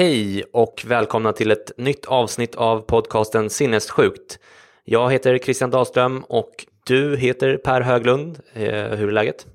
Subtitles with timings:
[0.00, 4.38] Hej och välkomna till ett nytt avsnitt av podcasten Sinnessjukt.
[4.84, 8.38] Jag heter Christian Dahlström och du heter Per Höglund.
[8.52, 9.46] Eh, hur är läget?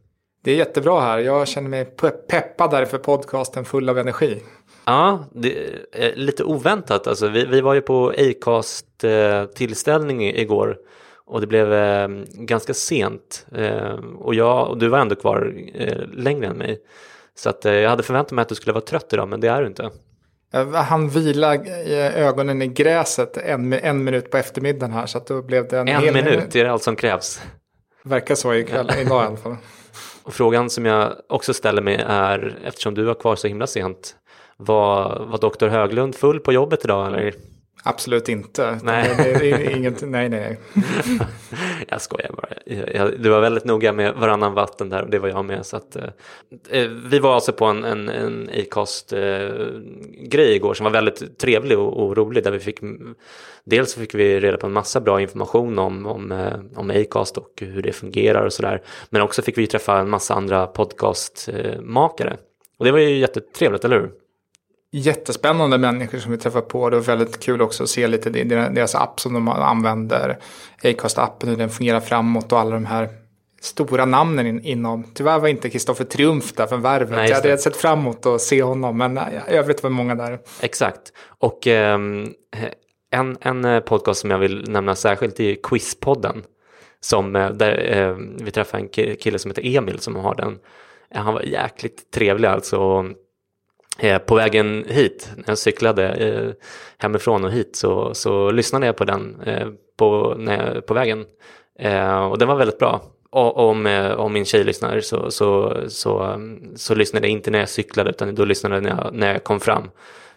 [0.44, 1.20] Det är jättebra här.
[1.20, 1.86] Jag känner mig
[2.28, 4.44] peppad där för podcasten full av energi.
[4.86, 5.56] Ja, det
[5.92, 7.08] är lite oväntat.
[7.08, 9.46] Alltså, vi, vi var ju på Acast eh,
[10.20, 10.78] igår
[11.26, 13.48] och det blev eh, ganska sent.
[14.18, 15.54] Och, jag, och du var ändå kvar
[16.14, 16.82] längre än mig.
[17.36, 19.62] Så att, jag hade förväntat mig att du skulle vara trött idag, men det är
[19.62, 19.92] du inte.
[20.74, 21.56] Han vila
[22.16, 25.06] ögonen i gräset en, en minut på eftermiddagen här.
[25.06, 27.42] Så att då blev det en, en hel minut, det är allt som krävs.
[28.04, 29.56] Verkar så ikväll, idag i alla fall.
[30.24, 34.16] Och frågan som jag också ställer mig är, eftersom du var kvar så himla sent,
[34.58, 37.34] var, var doktor Höglund full på jobbet idag eller?
[37.88, 38.80] Absolut inte.
[38.84, 39.16] Nej.
[39.18, 40.60] Det, det, det inget, nej, nej.
[41.88, 42.50] jag skojar bara.
[42.94, 45.66] Jag, du var väldigt noga med varannan vatten där och det var jag med.
[45.66, 45.96] Så att,
[46.70, 51.80] eh, vi var alltså på en, en, en Acast-grej eh, igår som var väldigt trevlig
[51.80, 52.44] och, och, rolig.
[52.44, 52.80] Där vi fick,
[53.64, 57.52] dels fick vi reda på en massa bra information om, om, eh, om Acast och
[57.62, 58.82] hur det fungerar och sådär.
[59.10, 62.38] Men också fick vi träffa en massa andra podcastmakare.
[62.78, 64.12] Och det var ju jättetrevligt, eller hur?
[65.00, 66.90] Jättespännande människor som vi träffar på.
[66.90, 70.38] Det var väldigt kul också att se lite deras app som de använder.
[70.84, 73.10] Acast-appen, hur den fungerar framåt och alla de här
[73.62, 75.04] stora namnen inom.
[75.14, 77.10] Tyvärr var inte Kristoffer Triumf där från Värvet.
[77.10, 80.40] Nej, jag hade sett fram emot att se honom, men i övrigt var många där.
[80.62, 81.02] Exakt.
[81.40, 82.00] Och eh,
[83.12, 86.44] en, en podcast som jag vill nämna särskilt är Quizpodden.
[87.00, 90.58] Som, eh, där eh, vi träffade en kille som heter Emil som har den.
[91.14, 93.06] Han var jäkligt trevlig alltså
[94.00, 96.52] Eh, på vägen hit, när jag cyklade eh,
[96.98, 99.68] hemifrån och hit så, så lyssnade jag på den eh,
[99.98, 101.26] på, när, på vägen.
[101.80, 103.02] Eh, och den var väldigt bra.
[103.30, 106.40] Och om, eh, om min tjej lyssnar så, så, så,
[106.76, 109.44] så lyssnade jag inte när jag cyklade utan då lyssnade jag när jag, när jag
[109.44, 109.90] kom fram.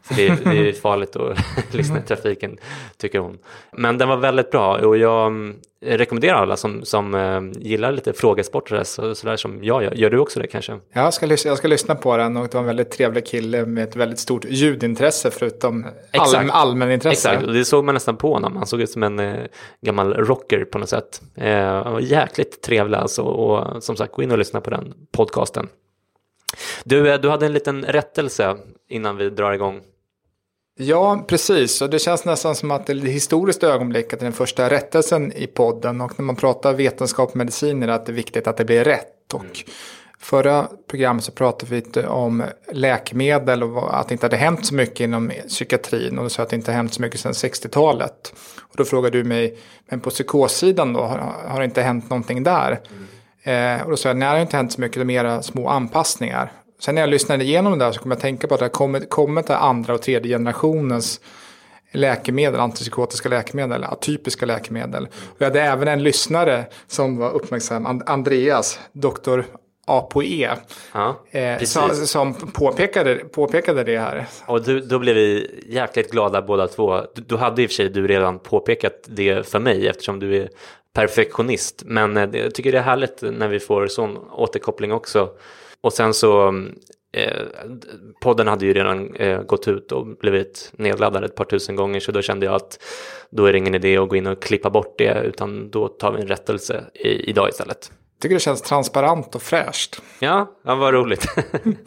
[0.02, 1.38] För det, det är farligt att
[1.74, 2.58] lyssna i trafiken,
[2.96, 3.38] tycker hon.
[3.72, 8.12] Men den var väldigt bra och jag mm, rekommenderar alla som, som uh, gillar lite
[8.12, 9.94] frågesporter så, sådär som jag gör.
[9.94, 10.78] Gör du också det kanske?
[10.92, 13.84] Jag ska, jag ska lyssna på den och det var en väldigt trevlig kille med
[13.84, 17.30] ett väldigt stort ljudintresse förutom all, allmänintresse.
[17.30, 18.56] Exakt, och det såg man nästan på honom.
[18.56, 19.36] Han såg ut som en uh,
[19.80, 21.22] gammal rocker på något sätt.
[21.42, 24.94] Uh, han var jäkligt trevlig alltså och som sagt gå in och lyssna på den
[25.12, 25.68] podcasten.
[26.84, 28.56] Du, du hade en liten rättelse
[28.88, 29.80] innan vi drar igång.
[30.80, 31.82] Ja, precis.
[31.82, 34.32] Och det känns nästan som att det är ett historiskt ögonblick att det är den
[34.32, 36.00] första rättelsen i podden.
[36.00, 38.64] Och när man pratar vetenskap och medicin är det att det är viktigt att det
[38.64, 39.34] blir rätt.
[39.34, 39.54] Och mm.
[40.18, 44.74] förra programmet så pratade vi lite om läkemedel och att det inte hade hänt så
[44.74, 46.18] mycket inom psykiatrin.
[46.18, 48.34] Och du sa att det inte hänt så mycket sedan 60-talet.
[48.60, 49.58] Och då frågade du mig,
[49.90, 52.80] men på psykossidan då, har, har det inte hänt någonting där?
[52.90, 53.06] Mm.
[53.42, 55.42] Eh, och då sa jag, nej det har inte hänt så mycket, det är mera
[55.42, 56.52] små anpassningar.
[56.80, 58.64] Sen när jag lyssnade igenom det där så kom jag att tänka på att det
[58.64, 61.20] har kommit, kommit andra och tredje generationens
[61.92, 65.04] läkemedel, antipsykotiska läkemedel, atypiska läkemedel.
[65.06, 69.44] Och jag hade även en lyssnare som var uppmärksam, Andreas, doktor
[69.88, 70.50] A på E,
[70.92, 74.26] ja, eh, som, som påpekade, påpekade det här.
[74.46, 77.00] Och du, då blev vi jäkligt glada båda två.
[77.14, 80.36] Du, du hade i och för sig du redan påpekat det för mig eftersom du
[80.36, 80.48] är
[80.92, 81.82] perfektionist.
[81.86, 85.30] Men eh, jag tycker det är härligt när vi får sån återkoppling också.
[85.80, 86.48] Och sen så
[87.12, 87.42] eh,
[88.22, 92.12] podden hade ju redan eh, gått ut och blivit nedladdad ett par tusen gånger så
[92.12, 92.78] då kände jag att
[93.30, 96.12] då är det ingen idé att gå in och klippa bort det utan då tar
[96.12, 97.92] vi en rättelse i, idag istället.
[98.20, 100.02] Tycker det känns transparent och fräscht.
[100.18, 101.26] Ja, ja vad roligt.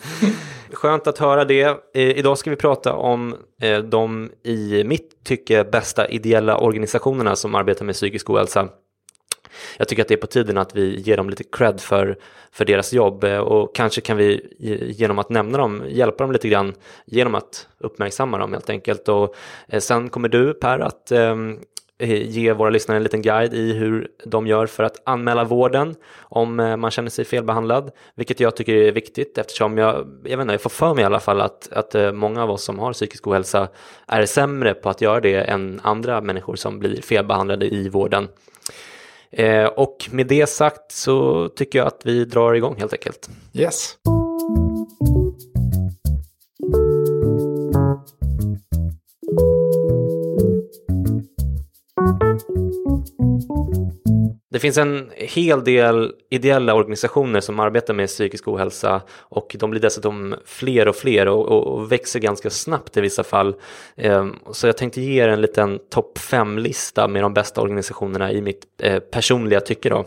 [0.73, 1.63] Skönt att höra det.
[1.93, 7.55] Eh, idag ska vi prata om eh, de i mitt tycke bästa ideella organisationerna som
[7.55, 8.69] arbetar med psykisk ohälsa.
[9.77, 12.17] Jag tycker att det är på tiden att vi ger dem lite cred för,
[12.51, 14.55] för deras jobb eh, och kanske kan vi
[14.97, 16.73] genom att nämna dem hjälpa dem lite grann
[17.05, 19.09] genom att uppmärksamma dem helt enkelt.
[19.09, 19.35] Och
[19.67, 21.59] eh, sen kommer du Per att ehm,
[22.01, 25.95] Eh, ge våra lyssnare en liten guide i hur de gör för att anmäla vården
[26.21, 30.41] om eh, man känner sig felbehandlad, vilket jag tycker är viktigt eftersom jag, jag vet
[30.41, 32.79] inte, jag får för mig i alla fall att, att eh, många av oss som
[32.79, 33.67] har psykisk ohälsa
[34.07, 38.27] är sämre på att göra det än andra människor som blir felbehandlade i vården.
[39.75, 43.29] och med det sagt så tycker jag att vi drar igång helt enkelt.
[43.53, 43.97] Yes.
[54.51, 59.81] Det finns en hel del ideella organisationer som arbetar med psykisk ohälsa och de blir
[59.81, 63.55] dessutom fler och fler och, och, och växer ganska snabbt i vissa fall.
[63.95, 68.41] Ehm, så jag tänkte ge er en liten topp fem-lista med de bästa organisationerna i
[68.41, 69.89] mitt eh, personliga tycke.
[69.89, 70.05] Då.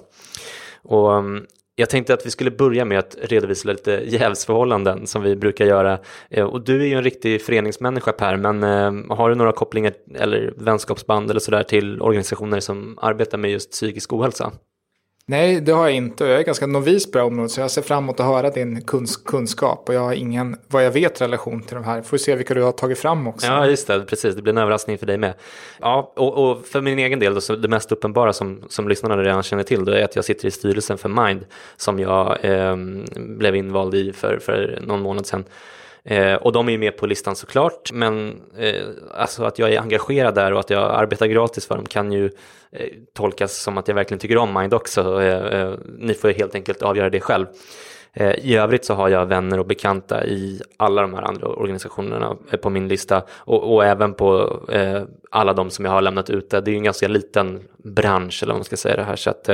[0.83, 5.37] Och, ehm, jag tänkte att vi skulle börja med att redovisa lite jävsförhållanden som vi
[5.37, 5.99] brukar göra.
[6.31, 9.93] Eh, och du är ju en riktig föreningsmänniska Per, men eh, har du några kopplingar
[10.15, 14.53] eller vänskapsband eller sådär till organisationer som arbetar med just psykisk ohälsa?
[15.27, 16.25] Nej, det har jag inte.
[16.25, 18.51] Jag är ganska novis på det här området så jag ser fram emot att höra
[18.51, 19.89] din kuns kunskap.
[19.89, 22.03] Och jag har ingen, vad jag vet, relation till de här.
[22.03, 23.47] Får se vilka du har tagit fram också.
[23.47, 24.01] Ja, just det.
[24.01, 24.35] Precis.
[24.35, 25.35] Det blir en överraskning för dig med.
[25.81, 29.17] Ja, och, och för min egen del, då, så det mest uppenbara som, som lyssnarna
[29.23, 31.45] redan känner till, då är att jag sitter i styrelsen för Mind
[31.77, 32.77] som jag eh,
[33.17, 35.45] blev invald i för, för någon månad sedan.
[36.07, 38.83] Eh, och de är ju med på listan såklart, men eh,
[39.15, 42.25] alltså att jag är engagerad där och att jag arbetar gratis för dem kan ju
[42.73, 45.23] eh, tolkas som att jag verkligen tycker om Mind också.
[45.23, 47.47] Eh, eh, ni får helt enkelt avgöra det själv.
[48.13, 52.37] Eh, I övrigt så har jag vänner och bekanta i alla de här andra organisationerna
[52.51, 56.31] eh, på min lista och, och även på eh, alla de som jag har lämnat
[56.31, 56.61] ute.
[56.61, 59.31] Det är ju en ganska liten bransch eller vad man ska säga det här så
[59.31, 59.49] att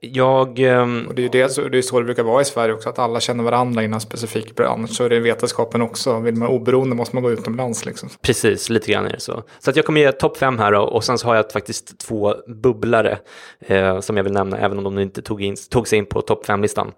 [0.00, 0.58] jag...
[0.58, 2.88] Ehm, och det är det, så, det är så det brukar vara i Sverige också,
[2.88, 4.90] att alla känner varandra inom en specifik bransch.
[4.90, 6.20] Så är det vetenskapen också.
[6.20, 7.86] Vill man oberoende måste man gå utomlands.
[7.86, 8.08] Liksom.
[8.22, 9.42] Precis, lite grann är det så.
[9.58, 11.98] Så att jag kommer ge topp fem här då, och sen så har jag faktiskt
[11.98, 13.18] två bubblare
[13.60, 16.22] eh, som jag vill nämna, även om de inte tog, in, tog sig in på
[16.22, 16.92] topp fem-listan.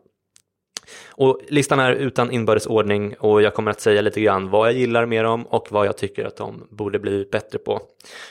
[1.16, 4.74] Och listan är utan inbördes ordning och jag kommer att säga lite grann vad jag
[4.74, 7.80] gillar med dem och vad jag tycker att de borde bli bättre på.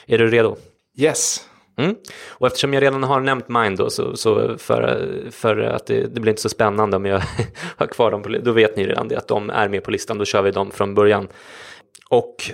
[0.06, 0.56] Är du redo?
[0.98, 1.48] Yes.
[1.76, 1.94] Mm.
[2.28, 6.20] Och eftersom jag redan har nämnt Mind då, så, så för, för att det, det,
[6.20, 7.22] blir inte så spännande om jag
[7.76, 10.18] har kvar dem, på, då vet ni redan det att de är med på listan,
[10.18, 11.28] då kör vi dem från början.
[12.08, 12.50] Och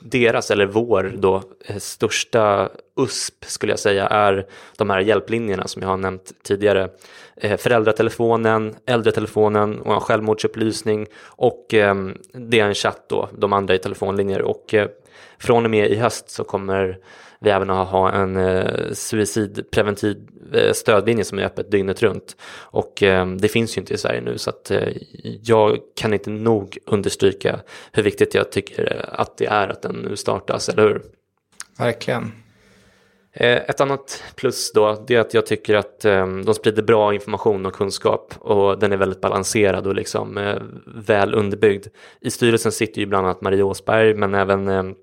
[0.00, 5.82] deras, eller vår då, eh, största USP skulle jag säga är de här hjälplinjerna som
[5.82, 6.88] jag har nämnt tidigare.
[7.36, 11.94] Eh, föräldratelefonen, äldretelefonen och en självmordsupplysning och eh,
[12.32, 14.88] det är en chatt då, de andra i telefonlinjer och eh,
[15.38, 16.98] från och med i höst så kommer
[17.40, 20.16] vi även ha en eh, suicidpreventiv
[20.52, 22.36] eh, stödlinje som är öppet dygnet runt.
[22.60, 24.88] Och eh, det finns ju inte i Sverige nu så att eh,
[25.42, 27.60] jag kan inte nog understryka
[27.92, 31.02] hur viktigt jag tycker att det är att den nu startas, eller hur?
[31.78, 32.32] Verkligen.
[33.34, 37.14] Eh, ett annat plus då, det är att jag tycker att eh, de sprider bra
[37.14, 41.86] information och kunskap och den är väldigt balanserad och liksom eh, väl underbyggd.
[42.20, 44.94] I styrelsen sitter ju bland annat Marie Åsberg men även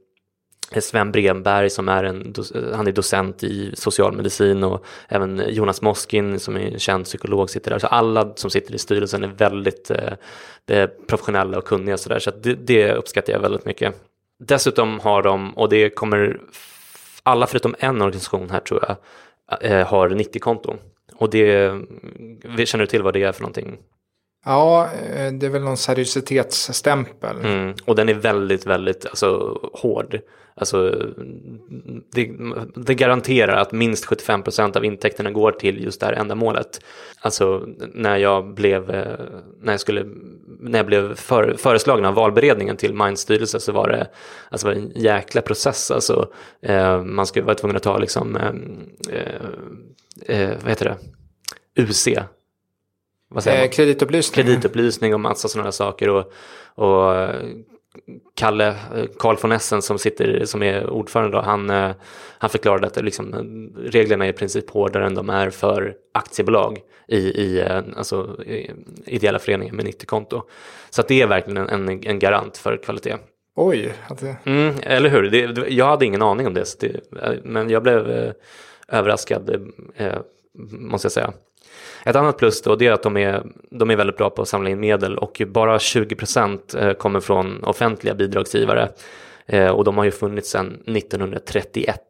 [0.78, 2.34] Sven Bremberg som är en,
[2.74, 7.72] han är docent i socialmedicin och även Jonas Moskin som är en känd psykolog sitter
[7.72, 7.80] där.
[7.80, 9.92] Så alla som sitter i styrelsen är väldigt
[10.68, 12.20] eh, professionella och kunniga så där.
[12.20, 13.96] Så det, det uppskattar jag väldigt mycket.
[14.40, 16.40] Dessutom har de, och det kommer
[17.24, 18.98] alla förutom en organisation här tror jag,
[19.62, 20.78] eh, har 90-konton.
[21.16, 21.72] Och det,
[22.66, 23.78] känner du till vad det är för någonting?
[24.46, 27.38] Ja, eh, det är väl någon seriositetsstämpel.
[27.44, 30.20] Mm, och den är väldigt, väldigt alltså, hård.
[30.60, 30.92] Alltså,
[32.12, 32.32] det,
[32.76, 36.82] det garanterar att minst 75 procent av intäkterna går till just det här ändamålet.
[37.22, 39.20] Alltså när jag blev, eh,
[39.62, 40.06] när jag skulle,
[40.60, 44.08] när jag blev för, föreslagen av valberedningen till Minds styrelse så var det,
[44.50, 45.92] alltså var det en jäkla process.
[45.92, 48.52] Alltså, eh, man skulle vara tvungen att ta liksom, eh,
[49.18, 50.98] eh, eh vad heter det,
[51.82, 52.08] UC,
[53.30, 53.70] vad säger man?
[53.70, 54.46] kreditupplysning.
[54.46, 56.10] Kreditupplysning och massa sådana saker.
[56.10, 56.32] Och,
[56.76, 57.28] och
[58.36, 61.92] Kalle, eh, Carl von Essen som, sitter, som är ordförande, då, han, eh,
[62.38, 63.34] han förklarade att liksom,
[63.78, 67.64] reglerna är i princip hårdare än de är för aktiebolag i, i,
[67.96, 68.72] alltså, i
[69.06, 70.44] ideella föreningar med 90-konto.
[70.90, 73.18] Så att det är verkligen en, en, garant för kvalitet.
[73.56, 73.94] Oj!
[74.08, 74.26] Alltså.
[74.46, 75.30] Mm, eller hur?
[75.30, 78.32] Det, jag hade ingen aning om det, det men jag blev eh,
[78.88, 79.50] överraskad,
[79.96, 80.18] eh,
[80.80, 81.34] måste jag säga.
[82.06, 84.48] Ett annat plus då det är att de är, de är väldigt bra på att
[84.48, 88.90] samla in medel och bara 20% eh, kommer från offentliga bidragsgivare.
[89.46, 92.02] Eh, och de har ju funnits sedan 1931.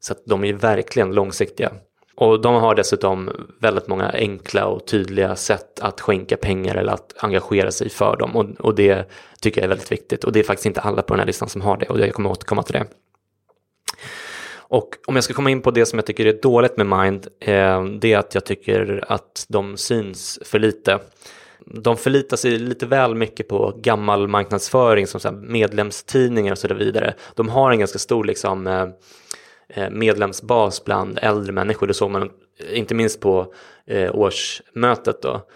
[0.00, 1.72] Så att de är verkligen långsiktiga.
[2.16, 3.30] Och de har dessutom
[3.60, 8.36] väldigt många enkla och tydliga sätt att skänka pengar eller att engagera sig för dem.
[8.36, 10.24] Och, och det tycker jag är väldigt viktigt.
[10.24, 12.14] Och det är faktiskt inte alla på den här listan som har det och jag
[12.14, 12.86] kommer återkomma till det.
[14.70, 17.28] Och om jag ska komma in på det som jag tycker är dåligt med Mind,
[17.40, 20.98] eh, det är att jag tycker att de syns för lite.
[21.66, 27.14] De förlitar sig lite väl mycket på gammal marknadsföring som så medlemstidningar och så vidare.
[27.34, 28.86] De har en ganska stor liksom, eh,
[29.68, 31.86] eh, medlemsbas bland äldre människor.
[31.86, 32.30] Det såg man
[32.72, 33.54] inte minst på
[33.86, 35.22] eh, årsmötet.
[35.22, 35.46] Då.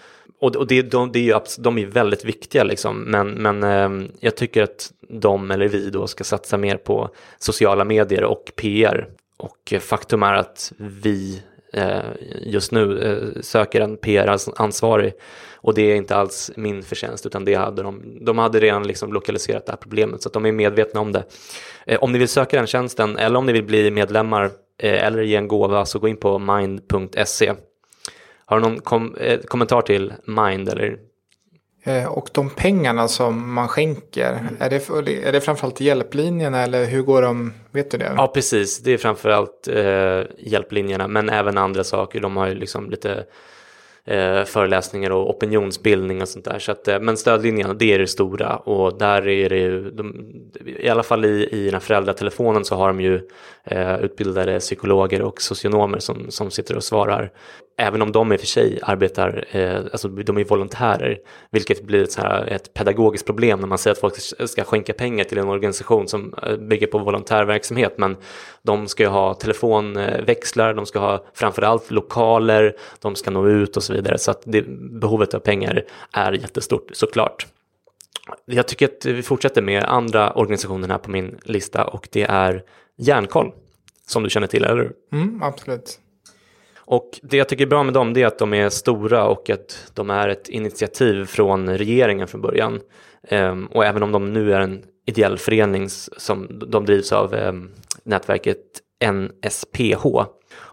[0.44, 4.08] Och, och det, de, det är ju, de är väldigt viktiga liksom, men, men eh,
[4.20, 9.08] jag tycker att de eller vi då ska satsa mer på sociala medier och PR.
[9.36, 11.98] Och faktum är att vi eh,
[12.42, 15.12] just nu eh, söker en PR-ansvarig
[15.56, 19.12] och det är inte alls min förtjänst utan det hade de, de hade redan liksom
[19.12, 21.24] lokaliserat det här problemet så att de är medvetna om det.
[21.86, 24.44] Eh, om ni vill söka den tjänsten eller om ni vill bli medlemmar
[24.78, 27.52] eh, eller ge en gåva så gå in på mind.se
[28.46, 30.98] har du någon kom eh, kommentar till Mind eller?
[31.86, 34.56] Eh, och de pengarna som man skänker, mm.
[34.60, 38.12] är, det, är det framförallt hjälplinjerna eller hur går de, vet du det?
[38.16, 38.78] Ja, precis.
[38.82, 42.20] Det är framförallt eh, hjälplinjerna, men även andra saker.
[42.20, 43.24] De har ju liksom lite
[44.04, 46.58] eh, föreläsningar och opinionsbildning och sånt där.
[46.58, 50.26] Så att, eh, men stödlinjen, det är det stora och där är det ju, de,
[50.66, 53.28] i alla fall i, i den här föräldratelefonen så har de ju
[53.64, 57.30] eh, utbildade psykologer och socionomer som, som sitter och svarar.
[57.76, 61.18] Även om de i och för sig arbetar, eh, alltså de är volontärer,
[61.50, 64.14] vilket blir ett, så här, ett pedagogiskt problem när man säger att folk
[64.50, 67.94] ska skänka pengar till en organisation som eh, bygger på volontärverksamhet.
[67.98, 68.16] Men
[68.62, 73.82] de ska ju ha telefonväxlar, de ska ha framförallt lokaler, de ska nå ut och
[73.82, 74.18] så vidare.
[74.18, 74.62] Så att det,
[75.00, 77.46] behovet av pengar är jättestort såklart.
[78.44, 82.62] Jag tycker att vi fortsätter med andra organisationer här på min lista och det är
[82.96, 83.52] Järnkoll
[84.06, 84.92] som du känner till, eller hur?
[85.12, 85.98] mm, Absolut.
[86.86, 89.90] Och det jag tycker är bra med dem är att de är stora och att
[89.94, 92.80] de är ett initiativ från regeringen från början.
[93.30, 97.70] Um, och även om de nu är en ideell förening som de drivs av um,
[98.04, 98.60] nätverket
[99.12, 100.06] NSPH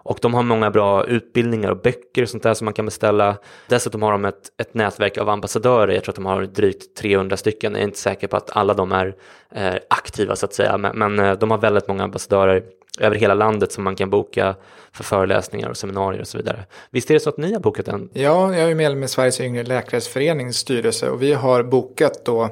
[0.04, 3.38] och de har många bra utbildningar och böcker och sånt där som man kan beställa.
[3.68, 5.94] Dessutom har de ett, ett nätverk av ambassadörer.
[5.94, 7.72] Jag tror att de har drygt 300 stycken.
[7.72, 9.16] Jag är inte säker på att alla de är
[9.52, 10.78] är aktiva så att säga.
[10.78, 12.64] Men, men eh, de har väldigt många ambassadörer
[13.00, 14.56] över hela landet som man kan boka
[14.92, 16.66] för föreläsningar och seminarier och så vidare.
[16.92, 18.10] Visst är det så att ni har bokat en?
[18.14, 22.50] Ja, jag är medlem i Sveriges yngre läkares förenings styrelse och vi har bokat då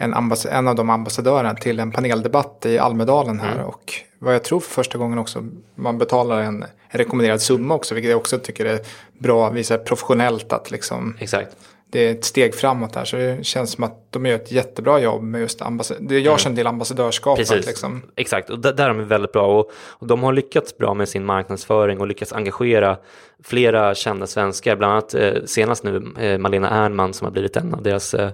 [0.00, 3.52] en, en, av de ambassadörerna till en paneldebatt i Almedalen här.
[3.52, 3.66] Mm.
[3.66, 7.94] Och vad jag tror för första gången också, man betalar en, en rekommenderad summa också,
[7.94, 8.80] vilket jag också tycker är
[9.18, 11.56] bra, visar professionellt att liksom Exakt.
[11.90, 13.04] det är ett steg framåt här.
[13.04, 16.26] Så det känns som att de gör ett jättebra jobb med just ambassadör, det jag
[16.26, 16.38] mm.
[16.38, 17.66] känner till ambassadörskapet.
[17.66, 18.02] Liksom.
[18.16, 19.58] Exakt, och där, där är de väldigt bra.
[19.58, 22.96] Och, och, de har lyckats bra med sin marknadsföring och lyckats engagera
[23.44, 27.74] flera kända svenskar, bland annat eh, senast nu eh, Malena Ernman som har blivit en
[27.74, 28.30] av deras eh,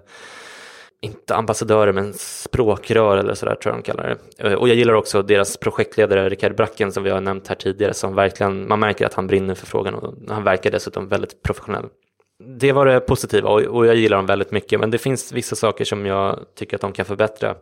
[1.05, 4.49] inte ambassadörer men språkrör eller sådär tror jag de kallar det.
[4.49, 7.95] Eh, och jag gillar också deras projektledare Rickard Bracken som vi har nämnt här tidigare
[7.95, 11.85] som verkligen, man märker att han brinner för frågan och han verkar dessutom väldigt professionell.
[12.59, 15.85] Det var det positiva och jag gillar dem väldigt mycket men det finns vissa saker
[15.85, 17.55] som jag tycker att de kan förbättra.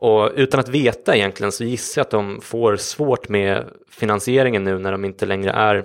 [0.00, 4.78] Och utan att veta egentligen så gissar jag att de får svårt med finansieringen nu
[4.78, 5.84] när de inte längre är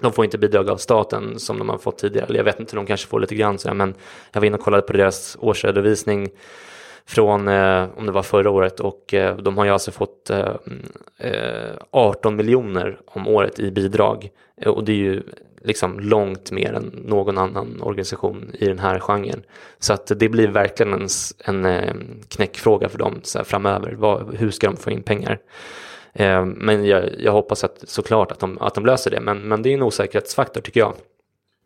[0.00, 2.26] de får inte bidrag av staten som de har fått tidigare.
[2.26, 3.94] Eller jag vet inte, de kanske får lite grann sådär, men
[4.32, 6.28] jag var inne och kollade på deras årsredovisning
[7.06, 10.54] från, eh, om det var förra året, och eh, de har ju alltså fått eh,
[11.18, 14.30] eh 18 miljoner om året i bidrag.
[14.60, 15.22] Eh, och det är ju
[15.64, 19.42] liksom långt mer än någon annan organisation i den här genren.
[19.78, 21.08] Så att det blir verkligen en,
[21.44, 21.94] en eh,
[22.28, 23.92] knäckfråga för dem så framöver.
[23.92, 25.38] Vad, hur ska de få in pengar?
[26.14, 29.20] Eh, men jag, jag, hoppas att, såklart att de, att de löser det.
[29.20, 30.94] Men, men det är en osäkerhetsfaktor tycker jag.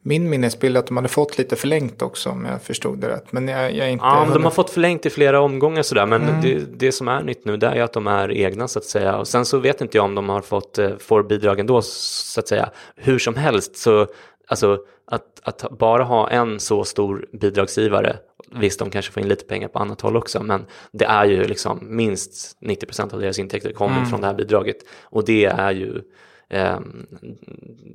[0.03, 3.33] Min minnesbild är att de hade fått lite förlängt också om jag förstod det rätt.
[3.33, 4.05] Men jag, jag är inte...
[4.05, 6.07] Ja, de har fått förlängt i flera omgångar sådär.
[6.07, 6.41] Men mm.
[6.41, 9.17] det, det, som är nytt nu det är att de är egna så att säga.
[9.17, 12.41] Och sen så vet inte jag om de har fått, eh, får bidrag ändå så
[12.41, 12.71] att säga.
[12.97, 14.07] Hur som helst så
[14.49, 14.79] alltså
[15.11, 18.17] att, att bara ha en så stor bidragsgivare,
[18.53, 21.45] visst de kanske får in lite pengar på annat håll också, men det är ju
[21.45, 24.09] liksom minst 90% av deras intäkter kommer mm.
[24.09, 26.03] från det här bidraget och det är ju
[26.49, 26.81] eh,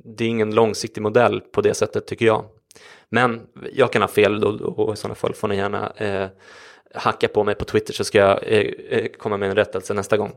[0.04, 2.44] det är ingen långsiktig modell på det sättet tycker jag.
[3.08, 3.40] Men
[3.72, 6.28] jag kan ha fel och, och i sådana fall får ni gärna eh,
[6.94, 8.58] hacka på mig på Twitter så ska jag eh,
[8.88, 10.32] eh, komma med en rättelse nästa gång.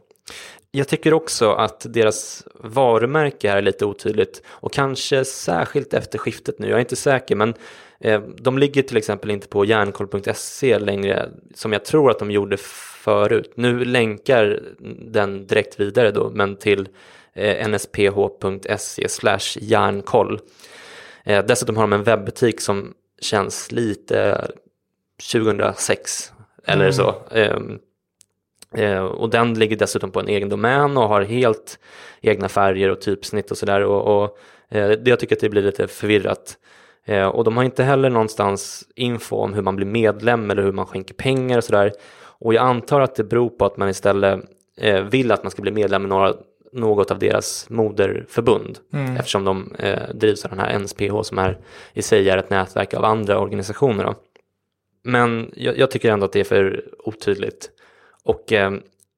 [0.71, 6.67] Jag tycker också att deras varumärke är lite otydligt och kanske särskilt efter skiftet nu,
[6.67, 7.53] jag är inte säker men
[7.99, 12.57] eh, de ligger till exempel inte på järnkoll.se längre som jag tror att de gjorde
[12.57, 13.51] förut.
[13.55, 14.59] Nu länkar
[15.11, 16.87] den direkt vidare då men till
[17.33, 20.39] eh, nsph.se slash järnkoll.
[21.23, 24.47] Eh, dessutom har de en webbutik som känns lite
[25.31, 26.31] 2006
[26.67, 26.93] eller mm.
[26.93, 27.15] så.
[27.31, 27.79] Um,
[28.77, 31.79] uh, och den ligger dessutom på en egen domän och har helt
[32.21, 33.83] egna färger och typsnitt och sådär.
[33.83, 34.37] Och, och
[34.69, 36.57] det, jag tycker att det blir lite förvirrat.
[37.09, 40.71] Uh, och de har inte heller någonstans info om hur man blir medlem eller hur
[40.71, 41.91] man skänker pengar och sådär.
[42.39, 44.39] Och jag antar att det beror på att man istället
[45.09, 46.33] vill att man ska bli medlem i några
[46.71, 49.17] något av deras moderförbund mm.
[49.17, 51.57] eftersom de eh, drivs av den här NSPH som är
[51.93, 54.03] i sig är ett nätverk av andra organisationer.
[54.03, 54.15] Då.
[55.03, 57.69] Men jag, jag, tycker ändå att det är för otydligt.
[58.23, 58.71] Och eh,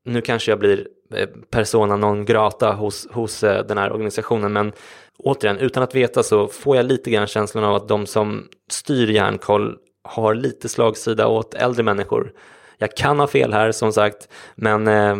[0.06, 4.72] nu kanske jag blir eh, persona non grata hos, hos eh, den här organisationen, men
[5.18, 9.08] återigen, utan att veta så får jag lite grann känslan av att de som styr
[9.08, 12.34] Järnkoll har lite slagsida åt äldre människor.
[12.78, 15.16] Jag kan ha fel här som sagt, men Eh,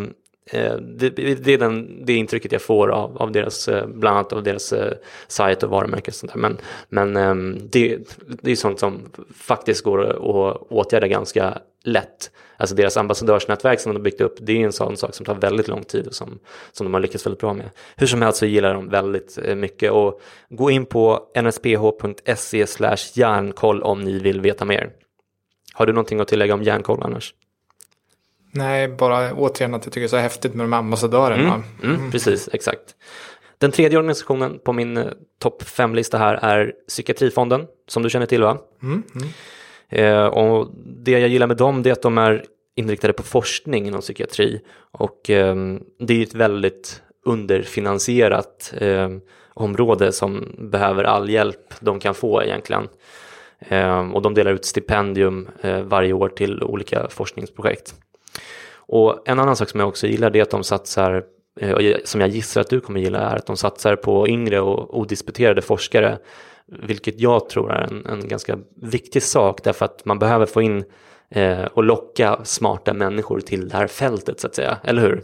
[0.50, 4.32] Eh, det, det, är den, det intrycket jag får av, av deras, eh, bland annat
[4.32, 4.92] av deras eh,
[5.28, 6.10] sajt och varumärke.
[6.10, 6.40] Och sånt där.
[6.40, 7.98] Men, men ehm, det,
[8.42, 9.00] det är sånt som
[9.34, 10.16] faktiskt går att
[10.68, 12.30] åtgärda ganska lätt.
[12.56, 15.34] Alltså deras ambassadörsnätverk som de har byggt upp, det är en sån sak som tar
[15.34, 16.38] väldigt lång tid och som,
[16.72, 17.70] som de har lyckats väldigt bra med.
[17.96, 22.66] Hur som helst så gillar de väldigt mycket och gå in på nsph.se
[23.14, 24.90] järnkoll om ni vill veta mer.
[25.72, 27.34] Har du någonting att tillägga om järnkoll annars?
[28.52, 31.54] Nej, bara återigen att jag tycker det är så häftigt med de ambassadörerna.
[31.54, 32.10] Mm, mm, mm.
[32.10, 32.94] Precis, exakt.
[33.58, 35.06] Den tredje organisationen på min eh,
[35.38, 38.58] topp fem-lista här är Psykiatrifonden, som du känner till va?
[38.82, 39.28] Mm, mm.
[39.88, 40.70] Eh, och
[41.04, 42.44] det jag gillar med dem är att de är
[42.76, 44.60] inriktade på forskning inom psykiatri
[44.92, 45.56] och eh,
[45.98, 49.08] det är ett väldigt underfinansierat eh,
[49.54, 52.88] område som behöver all hjälp de kan få egentligen.
[53.58, 57.94] Eh, och de delar ut stipendium eh, varje år till olika forskningsprojekt.
[58.72, 61.24] Och en annan sak som jag också gillar det är att de satsar,
[61.60, 64.98] eh, som jag gissar att du kommer gilla, är att de satsar på yngre och
[64.98, 66.18] odisputerade forskare.
[66.66, 70.84] Vilket jag tror är en, en ganska viktig sak därför att man behöver få in
[71.30, 75.22] eh, och locka smarta människor till det här fältet så att säga, eller hur?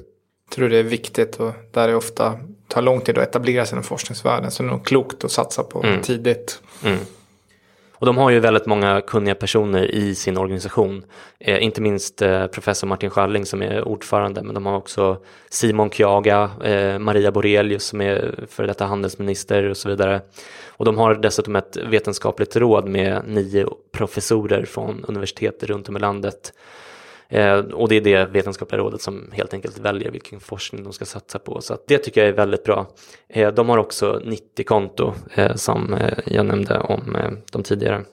[0.49, 3.75] Jag tror det är viktigt och där det ofta tar lång tid att etablera sig
[3.75, 6.03] inom forskningsvärlden så det är nog klokt att satsa på mm.
[6.03, 6.63] tidigt.
[6.85, 6.99] Mm.
[7.99, 11.05] Och de har ju väldigt många kunniga personer i sin organisation.
[11.39, 15.19] Eh, inte minst eh, professor Martin Schalling som är ordförande, men de har också
[15.51, 20.21] Simon Kjaga, eh, Maria Borelius som är före detta handelsminister och så vidare.
[20.69, 26.01] Och de har dessutom ett vetenskapligt råd med nio professorer från universitet runt om i
[26.01, 26.53] landet
[27.29, 31.05] Eh, och det är det vetenskapliga rådet som helt enkelt väljer vilken forskning de ska
[31.05, 31.61] satsa på.
[31.61, 32.87] Så det tycker jag är väldigt bra.
[33.29, 38.05] Eh, de har också 90-konto eh, som eh, jag nämnde om eh, de tidigare.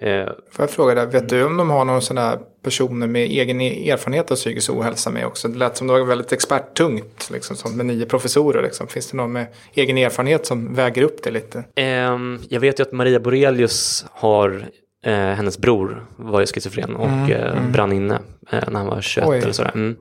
[0.00, 3.22] Eh, Får jag fråga dig, vet du om de har någon sån här personer med
[3.22, 5.48] egen erfarenhet av psykisk ohälsa med också?
[5.48, 8.62] Det lät som det var väldigt experttungt, liksom, med nio professorer.
[8.62, 8.86] Liksom.
[8.88, 11.64] Finns det någon med egen erfarenhet som väger upp det lite?
[11.76, 14.68] Ehm, jag vet ju att Maria Borelius har
[15.08, 17.72] Eh, hennes bror var ju schizofren och mm, eh, mm.
[17.72, 18.14] brann inne
[18.50, 19.38] eh, när han var 21 Oj.
[19.38, 19.72] eller sådär.
[19.74, 19.96] Mm.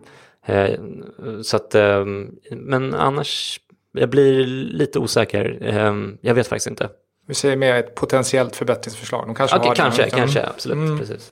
[0.46, 0.80] Eh,
[1.42, 2.06] så att, eh,
[2.52, 3.60] men annars,
[3.92, 5.58] jag blir lite osäker.
[5.62, 6.90] Eh, jag vet faktiskt inte.
[7.28, 9.28] Vi säger mer ett potentiellt förbättringsförslag.
[9.28, 10.10] De kanske okay, har kanske, det.
[10.10, 10.78] kanske, absolut.
[10.78, 11.00] Mm.
[11.00, 11.32] Precis.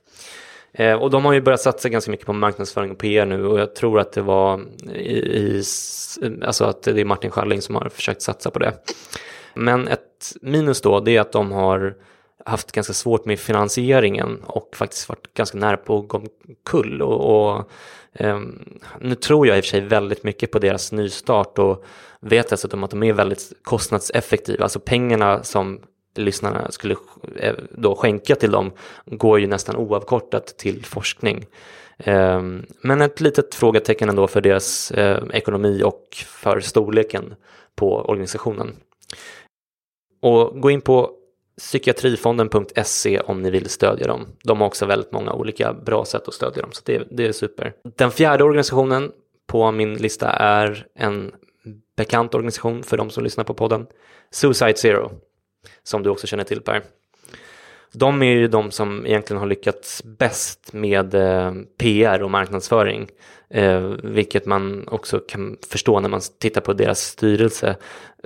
[1.00, 3.76] och de har ju börjat satsa ganska mycket på marknadsföring och PR nu och jag
[3.76, 4.62] tror att det var
[4.94, 5.64] i, i
[6.46, 8.74] alltså att det är Martin Schalling som har försökt satsa på det.
[9.54, 11.96] Men ett minus då, det är att de har
[12.46, 17.02] haft ganska svårt med finansieringen och faktiskt varit ganska nära på att gå omkull.
[17.02, 17.70] Och, och
[18.14, 18.40] eh,
[19.02, 21.86] nu tror jag i och för sig väldigt mycket på deras nystart och
[22.20, 24.64] vet dessutom att de är väldigt kostnadseffektiva.
[24.64, 25.80] Alltså pengarna som
[26.16, 26.96] lyssnarna skulle
[27.36, 28.72] eh, då skänka till dem
[29.06, 31.46] går ju nästan oavkortat till forskning.
[31.98, 37.36] Ehm, men ett litet frågetecken ändå för deras eh, ekonomi och för storleken
[37.76, 38.76] på organisationen.
[40.22, 41.12] Och gå in på
[41.58, 44.28] psykiatrifonden.se om ni vill stödja dem.
[44.44, 47.32] De har också väldigt många olika bra sätt att stödja dem, så det, det är
[47.32, 47.74] super.
[47.96, 49.12] Den fjärde organisationen
[49.48, 51.32] på min lista är en
[51.98, 53.88] bekant organisation för de som lyssnar på podden,
[54.32, 55.12] Suicide Zero.
[55.84, 56.84] som du också känner till Per.
[57.96, 63.08] De är ju de som egentligen har lyckats bäst med eh, PR och marknadsföring.
[63.50, 67.76] Eh, vilket man också kan förstå när man tittar på deras styrelse.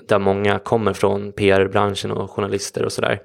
[0.07, 3.21] Där många kommer från PR-branschen och journalister och sådär.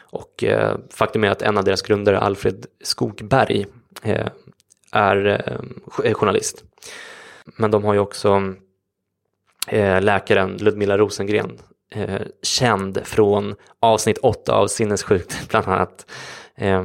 [0.00, 3.66] Och eh, faktum är att en av deras grundare, Alfred Skogberg,
[4.92, 5.52] är
[6.12, 6.64] journalist.
[7.56, 8.54] Men de har ju också
[10.00, 11.58] läkaren Ludmilla Rosengren,
[11.94, 16.10] eh, känd från avsnitt 8 av Sinnessjukt bland annat.
[16.54, 16.82] Eh,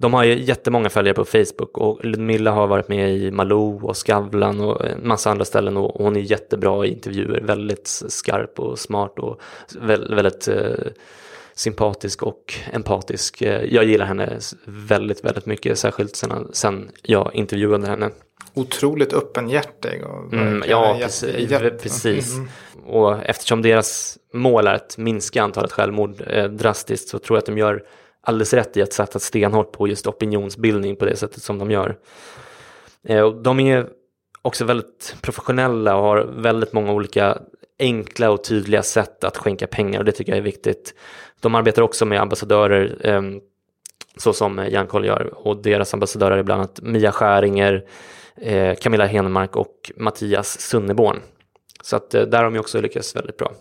[0.00, 3.96] de har ju jättemånga följare på Facebook och Ludmilla har varit med i Malou och
[3.96, 8.78] Skavlan och en massa andra ställen och hon är jättebra i intervjuer, väldigt skarp och
[8.78, 9.40] smart och
[9.78, 10.92] väldigt, väldigt eh,
[11.58, 13.42] sympatisk och empatisk.
[13.42, 18.10] Eh, jag gillar henne väldigt, väldigt mycket, särskilt sen, sen jag intervjuade henne.
[18.54, 20.04] Otroligt öppenhjärtig.
[20.04, 21.50] Och mm, ja, precis.
[21.82, 22.34] Precis.
[22.34, 22.48] Mm.
[22.86, 27.46] Och eftersom deras mål är att minska antalet självmord eh, drastiskt så tror jag att
[27.46, 27.82] de gör
[28.22, 31.96] alldeles rätt i att satsa stenhårt på just opinionsbildning på det sättet som de gör.
[33.08, 33.88] Eh, och de är
[34.42, 37.38] också väldigt professionella och har väldigt många olika
[37.78, 40.94] enkla och tydliga sätt att skänka pengar och det tycker jag är viktigt.
[41.40, 43.22] De arbetar också med ambassadörer eh,
[44.16, 47.84] så som Jan gör och deras ambassadörer är bland annat Mia Skäringer,
[48.36, 51.20] eh, Camilla Henemark och Mattias Sunneborn.
[51.82, 53.52] Så att eh, där har de också lyckats väldigt bra.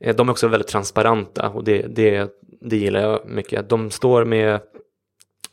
[0.00, 3.68] Eh, de är också väldigt transparenta och det, det, det gillar jag mycket.
[3.68, 4.60] De står med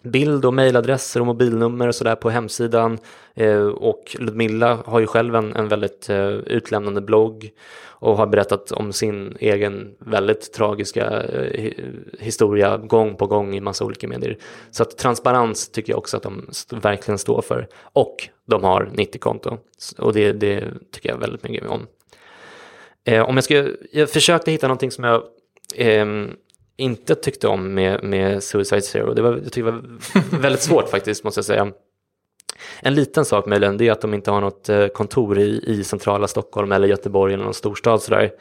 [0.04, 2.98] bild och mejladresser och mobilnummer och sådär på hemsidan.
[3.34, 7.52] Eh, och Ludmilla har ju själv en, en väldigt eh, utlämnande blogg
[8.00, 11.74] och har berättat om sin egen väldigt tragiska eh,
[12.20, 14.38] historia gång på gång i massa olika medier.
[14.72, 17.68] Så att transparens tycker jag också att de verkligen står för.
[17.82, 19.58] Och de har 90-konto
[19.98, 21.88] och det, det tycker jag väldigt mycket om.
[23.06, 25.24] Eh, om jag, ska, jag försökte hitta någonting som jag
[25.76, 26.32] ehm,
[26.80, 29.14] inte tyckte om med, med Suicide Zero.
[29.14, 31.72] Det var, jag tycker det var väldigt svårt faktiskt, måste jag säga.
[32.82, 35.84] En liten sak möjligen, det är att de inte har något eh, kontor i, i
[35.84, 38.32] centrala Stockholm eller Göteborg eller någon storstad sådär.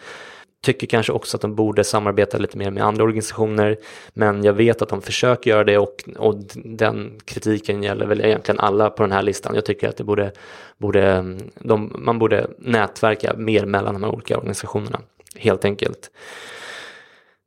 [0.63, 3.77] Tycker kanske också att de borde samarbeta lite mer med andra organisationer,
[4.15, 8.61] men jag vet att de försöker göra det och, och den kritiken gäller väl egentligen
[8.61, 9.55] alla på den här listan.
[9.55, 10.33] Jag tycker att det borde,
[10.79, 11.25] borde
[11.55, 15.01] de, man borde nätverka mer mellan de här olika organisationerna,
[15.37, 16.11] helt enkelt.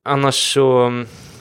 [0.03, 0.91] Annars så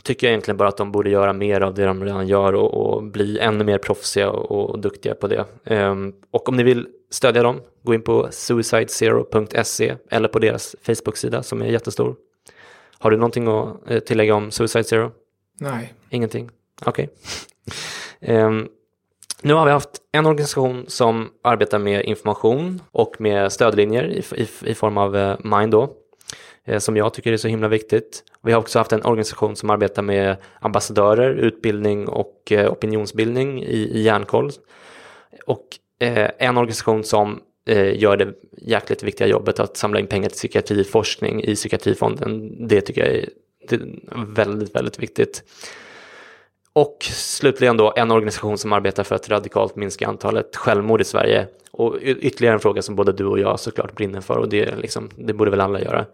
[0.02, 2.74] tycker jag egentligen bara att de borde göra mer av det de redan gör och,
[2.74, 5.44] och bli ännu mer proffsiga och, och duktiga på det.
[5.64, 11.42] Um, och om ni vill stödja dem, gå in på suicidezero.se eller på deras Facebook-sida
[11.42, 12.16] som är jättestor.
[12.98, 15.12] Har du någonting att eh, tillägga om Suicide Zero?
[15.60, 15.94] Nej.
[16.10, 16.50] Ingenting?
[16.84, 17.04] Okej.
[17.04, 17.16] Okay.
[18.22, 18.68] Um, ehm,
[19.42, 24.48] nu har vi haft en organisation som arbetar med information och med stödlinjer i, i,
[24.70, 25.88] i form av uh, Mind då, eh,
[26.66, 28.24] Eh, som jag tycker är så himla viktigt.
[28.42, 33.76] Vi har också haft en organisation som arbetar med ambassadörer, utbildning och eh, opinionsbildning i,
[33.76, 34.50] i Järnkoll.
[35.46, 35.66] Och
[36.00, 37.40] eh, en organisation som
[37.94, 42.56] gör det jäkligt viktiga jobbet att samla in pengar till psykiatriforskning i psykiatrifonden.
[42.68, 43.28] Det tycker jag är,
[43.70, 45.42] är väldigt, väldigt viktigt.
[46.72, 51.46] Och slutligen då en organisation som arbetar för att radikalt minska antalet självmord i Sverige.
[51.70, 55.10] Och ytterligare en fråga som både du och jag såklart brinner för och det, liksom,
[55.16, 56.06] det borde väl alla göra.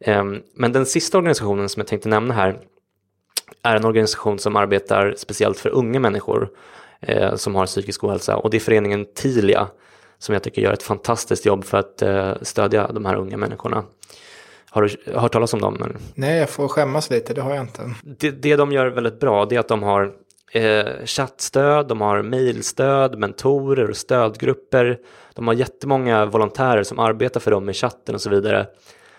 [0.00, 2.58] Ehm, men den sista organisationen som jag tänkte nämna här
[3.62, 6.50] är en organisation som arbetar speciellt för unga människor
[7.00, 9.68] eh, som har psykisk ohälsa och det är föreningen Tilia
[10.18, 13.84] som jag tycker gör ett fantastiskt jobb för att eh, stödja de här unga människorna.
[14.70, 15.96] Har du hört talas om dem?
[16.14, 17.94] Nej, jag får skämmas lite, det har jag inte.
[18.02, 20.12] Det, det de gör väldigt bra det är att de har
[20.52, 24.98] eh, chattstöd, de har mejlstöd, mentorer och stödgrupper.
[25.34, 28.66] De har jättemånga volontärer som arbetar för dem i chatten och så vidare.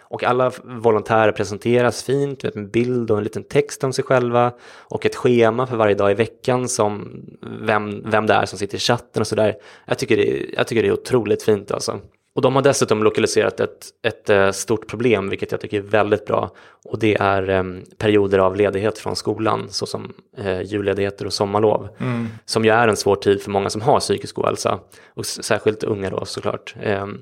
[0.10, 4.52] Och alla volontärer presenteras fint med en bild och en liten text om sig själva
[4.80, 7.22] och ett schema för varje dag i veckan som
[7.62, 9.56] vem, vem det är som sitter i chatten och sådär.
[9.86, 12.00] Jag, tycker det, jag tycker det är otroligt fint alltså.
[12.38, 16.26] Och de har dessutom lokaliserat ett, ett eh, stort problem, vilket jag tycker är väldigt
[16.26, 16.52] bra.
[16.86, 21.88] Och det är um, perioder av ledighet från skolan, såsom uh, julledigheter och sommarlov.
[22.00, 22.28] Mm.
[22.46, 24.80] Som ju är en svår tid för många som har psykisk ohälsa.
[25.14, 26.76] Och särskilt unga då såklart.
[26.86, 27.22] Um,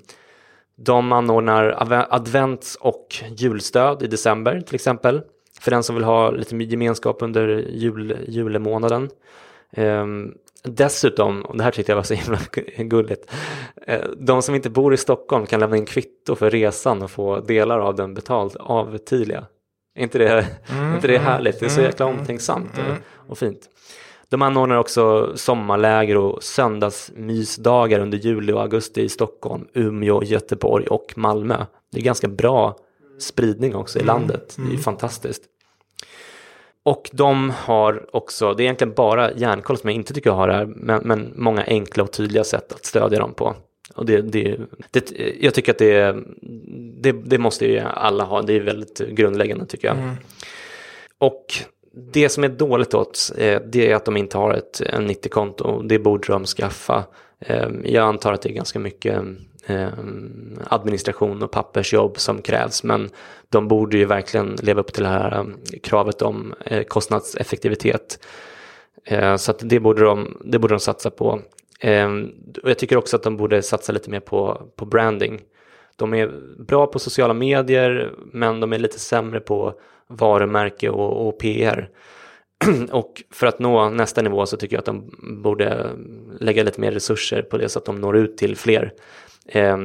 [0.77, 1.75] de anordnar
[2.09, 3.07] advents och
[3.37, 5.21] julstöd i december till exempel.
[5.59, 9.09] För den som vill ha lite gemenskap under jul, julemånaden.
[9.77, 10.33] Um,
[10.63, 12.39] dessutom, och det här tyckte jag var så himla
[12.77, 13.31] gulligt,
[13.89, 17.39] uh, de som inte bor i Stockholm kan lämna in kvitto för resan och få
[17.39, 19.45] delar av den betald av Tilia.
[19.95, 21.59] Är inte det, mm, inte det mm, härligt?
[21.59, 23.69] Det är så mm, jäkla mm, omtänksamt mm, och fint.
[24.35, 31.13] De anordnar också sommarläger och söndagsmysdagar under juli och augusti i Stockholm, Umeå, Göteborg och
[31.15, 31.65] Malmö.
[31.91, 32.77] Det är ganska bra
[33.19, 34.55] spridning också i landet.
[34.57, 35.43] Det är ju fantastiskt.
[36.83, 40.53] Och de har också, det är egentligen bara Järnkoll som jag inte tycker har det
[40.53, 43.55] här, men, men många enkla och tydliga sätt att stödja dem på.
[43.95, 44.57] Och det, det,
[44.91, 46.15] det, jag tycker att det,
[47.01, 49.97] det, det måste ju alla ha, det är väldigt grundläggande tycker jag.
[51.17, 51.45] Och
[51.95, 55.81] det som är dåligt åt eh, det är att de inte har ett 90-konto.
[55.81, 57.03] Det borde de skaffa.
[57.39, 59.21] Eh, jag antar att det är ganska mycket
[59.65, 59.89] eh,
[60.67, 62.83] administration och pappersjobb som krävs.
[62.83, 63.09] Men
[63.49, 65.45] de borde ju verkligen leva upp till det här
[65.83, 66.53] kravet om
[66.87, 68.19] kostnadseffektivitet.
[69.37, 71.41] Så att det borde de, det borde de satsa på.
[72.63, 75.41] Jag tycker också att de borde satsa lite mer på, på branding.
[75.95, 79.73] De är bra på sociala medier men de är lite sämre på
[80.09, 81.89] varumärke och, och PR.
[82.91, 85.11] och för att nå nästa nivå så tycker jag att de
[85.43, 85.89] borde
[86.39, 88.93] lägga lite mer resurser på det så att de når ut till fler.
[89.47, 89.77] Eh,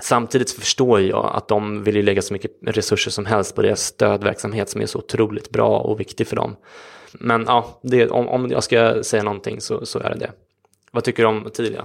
[0.00, 3.80] samtidigt förstår jag att de vill ju lägga så mycket resurser som helst på deras
[3.80, 6.56] stödverksamhet som är så otroligt bra och viktig för dem.
[7.12, 10.32] Men ja, det, om, om jag ska säga någonting så, så är det det.
[10.90, 11.84] Vad tycker du om Tilia?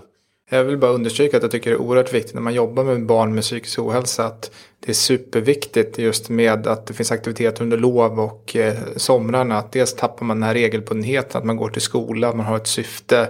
[0.49, 3.05] Jag vill bara understryka att jag tycker det är oerhört viktigt när man jobbar med
[3.05, 7.77] barn med psykisk ohälsa att det är superviktigt just med att det finns aktiviteter under
[7.77, 9.57] lov och eh, somrarna.
[9.57, 12.67] Att dels tappar man den här regelbundenheten, att man går till skola, man har ett
[12.67, 13.29] syfte.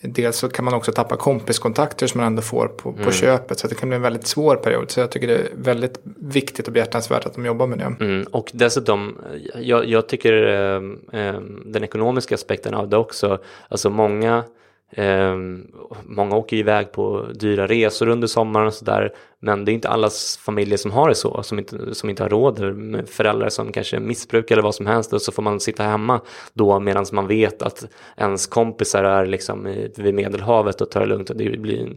[0.00, 3.12] Dels så kan man också tappa kompiskontakter som man ändå får på, på mm.
[3.12, 3.58] köpet.
[3.58, 4.90] Så det kan bli en väldigt svår period.
[4.90, 8.04] Så jag tycker det är väldigt viktigt och behjärtansvärt att de jobbar med det.
[8.04, 8.26] Mm.
[8.30, 9.18] Och dessutom,
[9.54, 13.38] jag, jag tycker eh, eh, den ekonomiska aspekten av det också.
[13.68, 14.44] Alltså många
[14.92, 15.66] Ehm,
[16.04, 19.12] många åker iväg på dyra resor under sommaren och sådär.
[19.40, 22.30] Men det är inte allas familjer som har det så, som inte, som inte har
[22.30, 22.76] råd.
[22.76, 26.20] Med föräldrar som kanske missbrukar eller vad som helst och så får man sitta hemma
[26.52, 29.64] då medan man vet att ens kompisar är liksom
[29.96, 31.96] vid Medelhavet och tar det lugnt och det blir en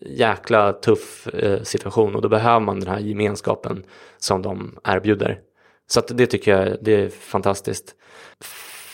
[0.00, 3.84] jäkla tuff eh, situation och då behöver man den här gemenskapen
[4.18, 5.40] som de erbjuder.
[5.86, 7.94] Så att det tycker jag det är fantastiskt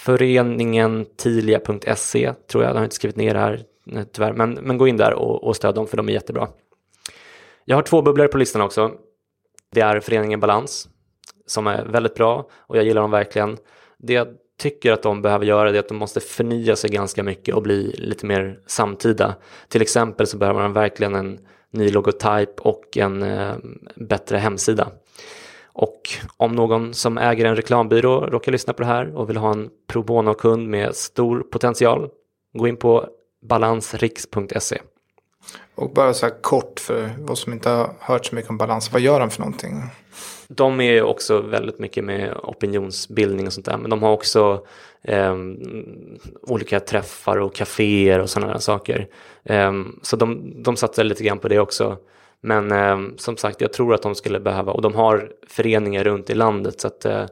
[0.05, 4.79] föreningen tilia.se tror jag, jag har inte skrivit ner det här eh, tyvärr, men, men
[4.79, 6.49] gå in där och, och stöd dem för de är jättebra.
[7.65, 8.93] Jag har två bubblor på listan också.
[9.73, 10.89] Det är föreningen Balans
[11.47, 13.57] som är väldigt bra och jag gillar dem verkligen.
[13.99, 17.55] Det jag tycker att de behöver göra är att de måste förnya sig ganska mycket
[17.55, 19.35] och bli lite mer samtida.
[19.69, 21.39] Till exempel så behöver man verkligen en
[21.71, 23.55] ny logotyp och en eh,
[23.95, 24.89] bättre hemsida.
[25.75, 29.53] Och om någon som äger en reklambyrå råkar lyssna på det här och vill ha
[29.53, 32.09] en pro bono-kund med stor potential,
[32.53, 33.07] gå in på
[33.43, 34.79] balansriks.se.
[35.75, 38.93] Och bara så här kort för vad som inte har hört så mycket om balans,
[38.93, 39.83] vad gör de för någonting?
[40.49, 44.67] De är också väldigt mycket med opinionsbildning och sånt där, men de har också
[45.03, 45.37] eh,
[46.43, 49.09] olika träffar och kaféer och sådana där saker.
[49.45, 51.97] Eh, så de, de satsar lite grann på det också.
[52.45, 56.31] Men eh, som sagt, jag tror att de skulle behöva, och de har föreningar runt
[56.31, 57.25] i landet så att eh,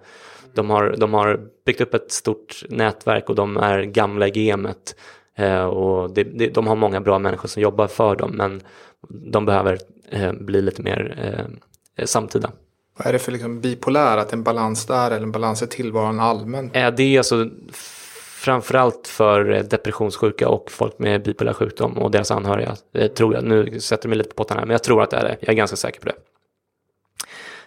[0.55, 4.97] de, har, de har byggt upp ett stort nätverk och de är gamla i gamet.
[5.37, 8.63] Eh, och det, det, de har många bra människor som jobbar för dem men
[9.09, 9.79] de behöver
[10.11, 11.35] eh, bli lite mer
[11.97, 12.51] eh, samtida.
[12.99, 16.21] Vad är det för liksom bipolär, att en balans där eller en balans i tillvaron
[16.21, 16.77] allmänt?
[16.77, 17.51] Eh, det är alltså
[18.43, 23.45] framförallt för eh, depressionssjuka och folk med bipolär sjukdom och deras anhöriga, eh, tror jag.
[23.45, 25.37] Nu sätter jag mig lite på pottan här, men jag tror att det är det.
[25.41, 26.15] Jag är ganska säker på det.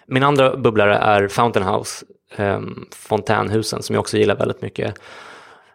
[0.08, 2.62] Min andra bubblare är Fountain House, eh,
[2.92, 4.96] fontänhusen, som jag också gillar väldigt mycket.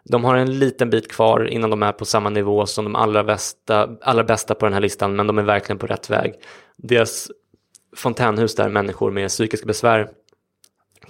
[0.03, 3.23] De har en liten bit kvar innan de är på samma nivå som de allra
[3.23, 6.33] bästa, allra bästa på den här listan, men de är verkligen på rätt väg.
[6.77, 7.31] Deras
[7.95, 10.09] fontänhus där människor med psykiska besvär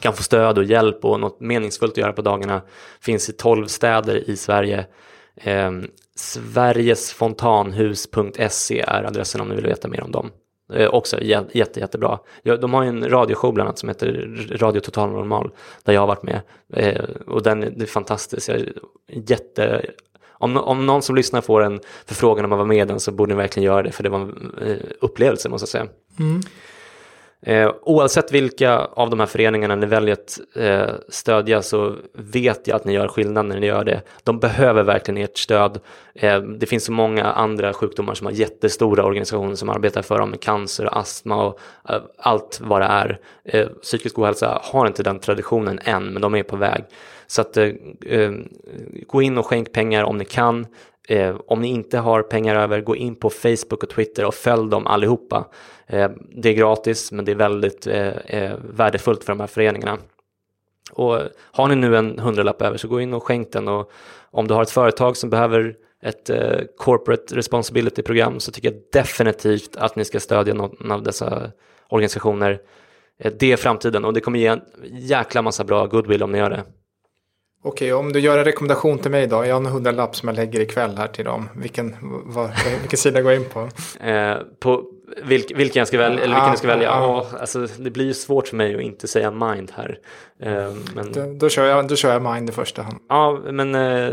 [0.01, 2.61] kan få stöd och hjälp och något meningsfullt att göra på dagarna
[3.01, 4.85] finns i tolv städer i Sverige.
[5.35, 5.71] Eh,
[6.15, 10.31] Sverigesfontanhus.se är adressen om ni vill veta mer om dem.
[10.73, 12.19] Eh, också jätte, jättebra.
[12.43, 15.51] De har ju en radioshow bland annat som heter Radio Total Normal
[15.83, 16.41] där jag har varit med
[16.73, 18.49] eh, och den är, är fantastisk.
[18.49, 18.73] Jag är
[19.07, 19.85] jätte,
[20.31, 23.11] om, om någon som lyssnar får en förfrågan om att vara med i den så
[23.11, 25.87] borde ni verkligen göra det för det var en eh, upplevelse måste jag säga.
[26.19, 26.41] Mm.
[27.45, 32.75] Eh, oavsett vilka av de här föreningarna ni väljer att eh, stödja så vet jag
[32.75, 34.01] att ni gör skillnad när ni gör det.
[34.23, 35.79] De behöver verkligen ert stöd.
[36.15, 40.29] Eh, det finns så många andra sjukdomar som har jättestora organisationer som arbetar för dem
[40.29, 43.19] med cancer, astma och eh, allt vad det är.
[43.43, 46.83] Eh, psykisk ohälsa har inte den traditionen än, men de är på väg.
[47.27, 47.69] Så att, eh,
[48.05, 48.31] eh,
[49.07, 50.67] gå in och skänk pengar om ni kan.
[51.07, 54.69] Eh, om ni inte har pengar över, gå in på Facebook och Twitter och följ
[54.69, 55.47] dem allihopa.
[55.87, 59.97] Eh, det är gratis, men det är väldigt eh, eh, värdefullt för de här föreningarna.
[60.91, 63.67] Och har ni nu en hundralapp över så gå in och skänk den.
[63.67, 63.91] Och
[64.31, 68.81] om du har ett företag som behöver ett eh, corporate responsibility program så tycker jag
[68.91, 71.51] definitivt att ni ska stödja någon av dessa
[71.89, 72.61] organisationer.
[73.19, 74.61] eh, det är framtiden och det kommer ge en
[74.91, 76.63] jäkla massa bra goodwill om ni gör det.
[77.63, 79.45] Okej, om du gör en rekommendation till mig då.
[79.45, 81.49] Jag har en hundralapp som jag lägger ikväll här till dem.
[81.55, 81.95] Vilken,
[82.25, 82.49] vad,
[82.81, 83.69] vilken sida går jag in på?
[84.05, 84.83] Eh, på
[85.23, 86.91] vilk, vilken jag ska välja, eller vilken jag ska välja.
[86.91, 89.99] Ah, alltså, det blir ju svårt för mig att inte säga Mind här.
[90.39, 91.11] Eh, men...
[91.11, 92.97] då, då, kör jag, då kör jag Mind i första hand.
[93.09, 94.11] Ja, men eh,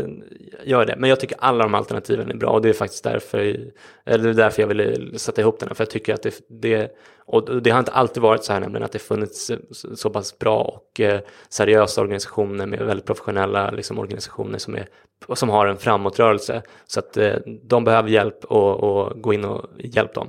[0.63, 0.95] gör det.
[0.97, 3.57] Men jag tycker alla de alternativen är bra och det är faktiskt därför,
[4.05, 5.75] eller därför jag ville sätta ihop den här.
[5.75, 6.91] För jag tycker att det, det,
[7.25, 9.51] och det har inte alltid varit så här nämligen att det funnits
[9.95, 14.87] så pass bra och eh, seriösa organisationer med väldigt professionella liksom, organisationer som, är,
[15.33, 16.61] som har en framåtrörelse.
[16.87, 20.27] Så att eh, de behöver hjälp och, och gå in och hjälp dem.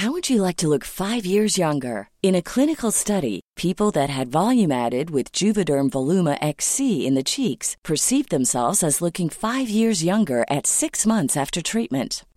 [0.00, 2.08] How would you like to look five years younger?
[2.22, 7.22] In a clinical study, people that had volume added with Juvederm Voluma XC in the
[7.22, 12.24] cheeks perceived themselves as looking five years younger at six months after treatment.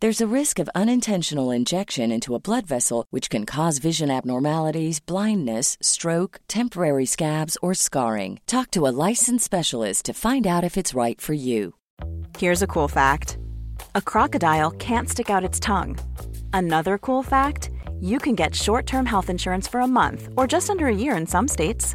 [0.00, 5.00] There's a risk of unintentional injection into a blood vessel, which can cause vision abnormalities,
[5.00, 8.38] blindness, stroke, temporary scabs, or scarring.
[8.46, 11.72] Talk to a licensed specialist to find out if it's right for you.
[12.36, 13.38] Here's a cool fact
[13.94, 15.96] a crocodile can't stick out its tongue.
[16.52, 20.68] Another cool fact you can get short term health insurance for a month or just
[20.68, 21.94] under a year in some states.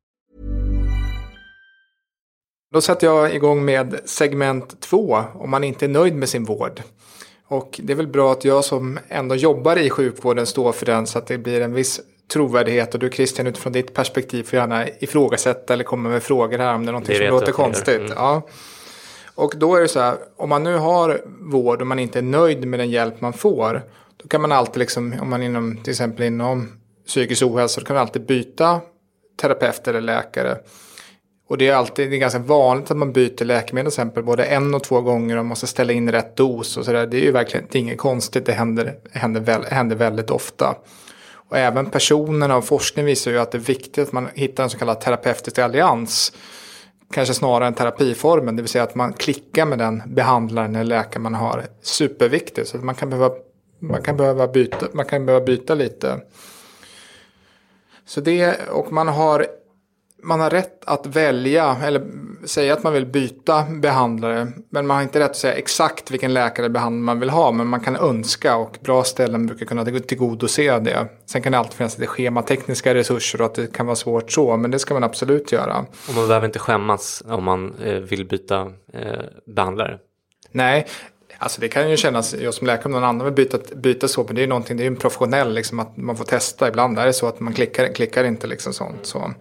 [2.73, 6.81] Då sätter jag igång med segment två om man inte är nöjd med sin vård.
[7.47, 11.07] Och det är väl bra att jag som ändå jobbar i sjukvården står för den
[11.07, 12.01] så att det blir en viss
[12.33, 12.93] trovärdighet.
[12.93, 16.85] Och du Christian utifrån ditt perspektiv får gärna ifrågasätta eller komma med frågor här om
[16.85, 17.99] det är någonting det som låter konstigt.
[17.99, 18.11] Mm.
[18.15, 18.41] Ja.
[19.35, 22.23] Och då är det så här, om man nu har vård och man inte är
[22.23, 23.81] nöjd med den hjälp man får.
[24.17, 26.67] Då kan man alltid, liksom, om man inom, till exempel inom
[27.07, 28.81] psykisk ohälsa, då kan man alltid byta
[29.41, 30.57] terapeut eller läkare.
[31.51, 34.45] Och det är alltid det är ganska vanligt att man byter läkemedel till exempel både
[34.45, 37.07] en och två gånger och måste ställa in rätt dos och sådär.
[37.07, 40.75] Det är ju verkligen det är inget konstigt, det händer, händer, händer väldigt ofta.
[41.33, 44.69] Och även personerna och forskning visar ju att det är viktigt att man hittar en
[44.69, 46.33] så kallad terapeutisk allians.
[47.13, 51.21] Kanske snarare än terapiformen, det vill säga att man klickar med den behandlaren eller läkaren
[51.23, 51.65] man har.
[51.81, 53.35] Superviktigt, så att man kan behöva,
[53.79, 56.21] man kan behöva, byta, man kan behöva byta lite.
[58.05, 59.47] Så det, och man har
[60.23, 62.07] man har rätt att välja eller
[62.45, 64.47] säga att man vill byta behandlare.
[64.69, 67.51] Men man har inte rätt att säga exakt vilken läkare behandling man vill ha.
[67.51, 71.07] Men man kan önska och bra ställen brukar kunna tillgodose det.
[71.25, 74.57] Sen kan det alltid finnas lite schematekniska resurser och att det kan vara svårt så.
[74.57, 75.85] Men det ska man absolut göra.
[76.09, 78.61] Och man behöver inte skämmas om man eh, vill byta
[78.93, 79.19] eh,
[79.55, 79.97] behandlare.
[80.51, 80.87] Nej,
[81.37, 84.23] Alltså det kan ju kännas, jag som läkare om någon annan vill byta, byta så,
[84.23, 86.67] men det är ju någonting, det är ju en professionell liksom att man får testa.
[86.67, 89.05] Ibland är det så att man klickar, klickar inte liksom sånt.
[89.05, 89.33] Så.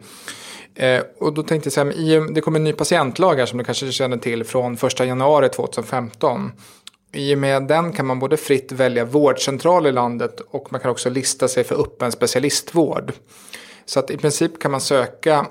[0.74, 3.64] Eh, och då tänkte jag så här, det kommer en ny patientlag här som du
[3.64, 6.52] kanske känner till från 1 januari 2015.
[7.12, 10.90] I och med den kan man både fritt välja vårdcentral i landet och man kan
[10.90, 13.12] också lista sig för öppen specialistvård.
[13.84, 15.46] Så att i princip kan man söka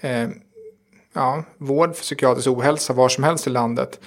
[0.00, 0.28] eh,
[1.12, 4.00] ja, vård för psykiatrisk ohälsa var som helst i landet.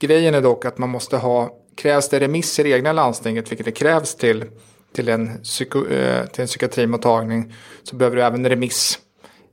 [0.00, 3.72] Grejen är dock att man måste ha, krävs det remisser i egna landstinget, vilket det
[3.72, 4.44] krävs till,
[4.92, 8.98] till, en, psyko, eh, till en psykiatrimottagning, så behöver du även remiss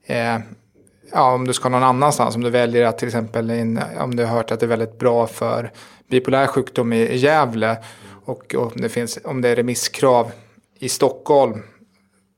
[0.06, 0.40] eh,
[1.12, 4.26] ja, om du ska någon annanstans, om du väljer att till exempel, in, om du
[4.26, 5.72] har hört att det är väldigt bra för
[6.08, 7.78] bipolär sjukdom i, i Gävle
[8.26, 10.32] och, och det finns, om det är remisskrav
[10.80, 11.64] i Stockholm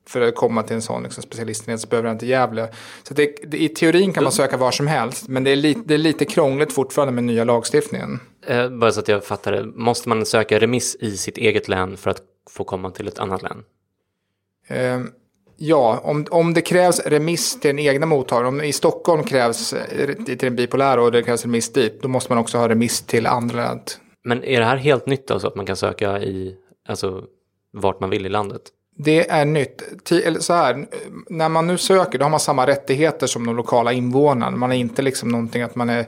[0.08, 2.68] för att komma till en sån liksom, specialistenhet så behöver han inte Gävle.
[3.02, 5.76] Så det, det, i teorin kan man söka var som helst, men det är, li,
[5.84, 8.20] det är lite krångligt fortfarande med nya lagstiftningen.
[8.46, 11.96] Eh, bara så att jag fattar det, måste man söka remiss i sitt eget län
[11.96, 13.64] för att få komma till ett annat län?
[14.68, 15.00] Eh,
[15.56, 20.14] ja, om, om det krävs remiss till den egna mottagaren, om i Stockholm krävs eh,
[20.24, 23.26] till den bipolära och det krävs remiss dit, då måste man också ha remiss till
[23.26, 23.80] andra län.
[24.24, 26.54] Men är det här helt nytt alltså, att man kan söka i,
[26.88, 27.24] alltså
[27.72, 28.62] vart man vill i landet?
[28.98, 29.82] Det är nytt.
[30.40, 30.86] Så här,
[31.28, 34.56] när man nu söker då har man samma rättigheter som de lokala invånarna.
[34.56, 36.06] Man är inte liksom någonting att man är,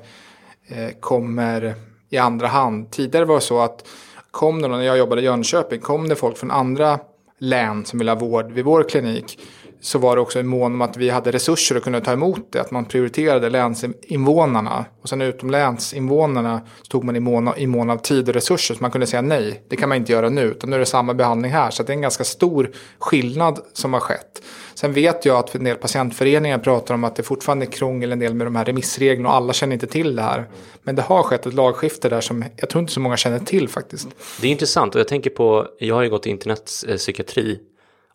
[0.69, 1.75] eh, kommer
[2.11, 2.91] i andra hand.
[2.91, 3.89] Tidigare var det så att
[4.31, 6.99] kom det, när jag jobbade i Jönköping, kom det folk från andra
[7.39, 9.39] län som vill ha vård vid vår klinik
[9.81, 12.53] så var det också en mån om att vi hade resurser att kunna ta emot
[12.53, 12.61] det.
[12.61, 14.85] Att man prioriterade länsinvånarna.
[15.03, 18.75] Och sen utom länsinvånarna så tog man i mån, i mån av tid och resurser.
[18.75, 20.43] Så man kunde säga nej, det kan man inte göra nu.
[20.43, 21.71] Utan nu är det samma behandling här.
[21.71, 24.43] Så det är en ganska stor skillnad som har skett.
[24.75, 28.19] Sen vet jag att en del patientföreningar pratar om att det fortfarande är krångel en
[28.19, 29.29] del med de här remissreglerna.
[29.29, 30.49] Och alla känner inte till det här.
[30.83, 33.69] Men det har skett ett lagskifte där som jag tror inte så många känner till
[33.69, 34.09] faktiskt.
[34.41, 37.59] Det är intressant och jag tänker på, jag har ju gått internetpsykiatri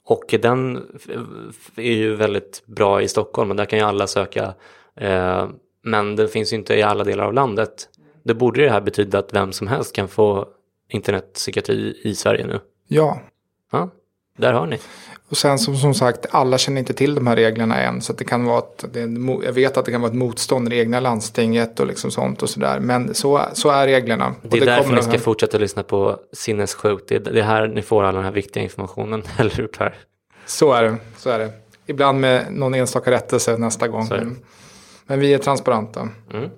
[0.05, 0.77] och den
[1.75, 4.53] är ju väldigt bra i Stockholm och där kan ju alla söka.
[4.95, 5.49] Eh,
[5.83, 7.89] men den finns ju inte i alla delar av landet.
[8.23, 10.47] Det borde det här betyda att vem som helst kan få
[10.89, 12.59] internetpsykiatri i Sverige nu.
[12.87, 13.19] Ja.
[13.71, 13.89] Ja,
[14.37, 14.79] där har ni.
[15.33, 18.01] Och sen som, som sagt, alla känner inte till de här reglerna än.
[18.01, 18.99] Så det kan vara att, det,
[19.45, 22.43] jag vet att det kan vara ett motstånd i det egna landstinget och liksom sånt
[22.43, 22.79] och sådär.
[22.79, 24.35] Men så, så är reglerna.
[24.41, 25.17] Det är det därför ni ska här...
[25.17, 27.07] fortsätta lyssna på Sinnessjukt.
[27.07, 29.95] Det är det här ni får all den här viktiga informationen, eller hur Per?
[30.45, 31.51] Så är det, så är det.
[31.85, 34.09] Ibland med någon enstaka rättelse nästa gång.
[35.05, 36.09] Men vi är transparenta.
[36.33, 36.49] Mm.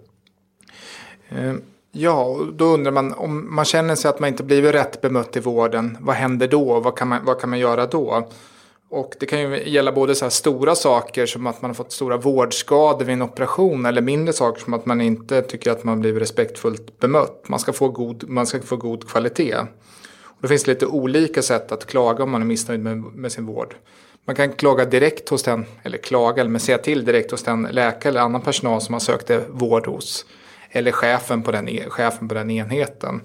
[1.29, 1.55] Eh,
[1.91, 5.39] ja, då undrar man om man känner sig att man inte blivit rätt bemött i
[5.39, 5.97] vården.
[6.01, 6.79] Vad händer då?
[6.79, 8.27] Vad kan man, vad kan man göra då?
[8.89, 11.91] Och det kan ju gälla både så här stora saker som att man har fått
[11.91, 15.99] stora vårdskador vid en operation eller mindre saker som att man inte tycker att man
[15.99, 17.43] blir respektfullt bemött.
[17.47, 19.57] Man ska få god, man ska få god kvalitet.
[20.23, 23.45] Och det finns lite olika sätt att klaga om man är missnöjd med, med sin
[23.45, 23.75] vård.
[24.25, 28.09] Man kan klaga direkt hos den, eller klaga, men säga till direkt hos den läkare
[28.09, 30.25] eller annan personal som man sökte vård hos.
[30.69, 33.21] Eller chefen på den, e-, chefen på den enheten.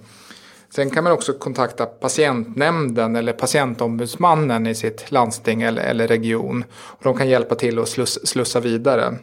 [0.74, 6.64] Sen kan man också kontakta patientnämnden eller patientombudsmannen i sitt landsting eller, eller region.
[6.72, 9.14] Och de kan hjälpa till att sluss, slussa vidare.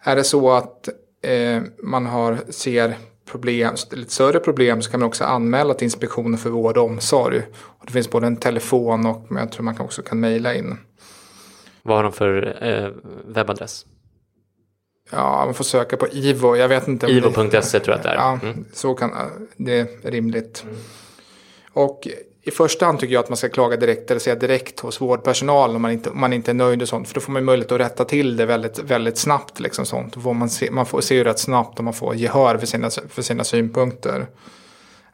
[0.00, 0.88] Är det så att
[1.22, 2.96] eh, man har, ser
[3.30, 7.42] problem, lite större problem så kan man också anmäla till Inspektionen för vård och omsorg.
[7.54, 10.78] Och det finns både en telefon och jag tror man också kan mejla in.
[11.82, 12.90] Vad har de för eh,
[13.26, 13.86] webbadress?
[15.16, 16.56] Ja, man får söka på IVO.
[16.56, 17.06] Jag vet inte.
[17.06, 18.14] IVO.se tror jag att det är.
[18.14, 18.64] Ja, mm.
[18.72, 19.12] så kan
[19.56, 20.64] det är rimligt.
[21.72, 22.08] Och
[22.46, 25.76] i första hand tycker jag att man ska klaga direkt eller säga direkt hos vårdpersonal
[25.76, 27.08] om man inte, om man inte är nöjd och sånt.
[27.08, 29.60] För då får man möjlighet att rätta till det väldigt, väldigt snabbt.
[29.60, 30.22] Liksom sånt.
[30.22, 32.90] Får man, se, man får se ju rätt snabbt om man får gehör för sina,
[32.90, 34.26] för sina synpunkter.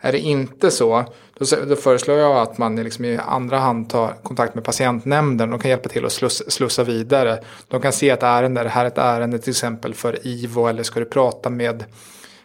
[0.01, 1.05] Är det inte så,
[1.39, 5.51] då, då föreslår jag att man liksom i andra hand tar kontakt med patientnämnden.
[5.51, 7.45] De kan hjälpa till att sluss, slussa vidare.
[7.69, 10.83] De kan se ett ärende, det här är ett ärende till exempel för IVO eller
[10.83, 11.85] ska du prata med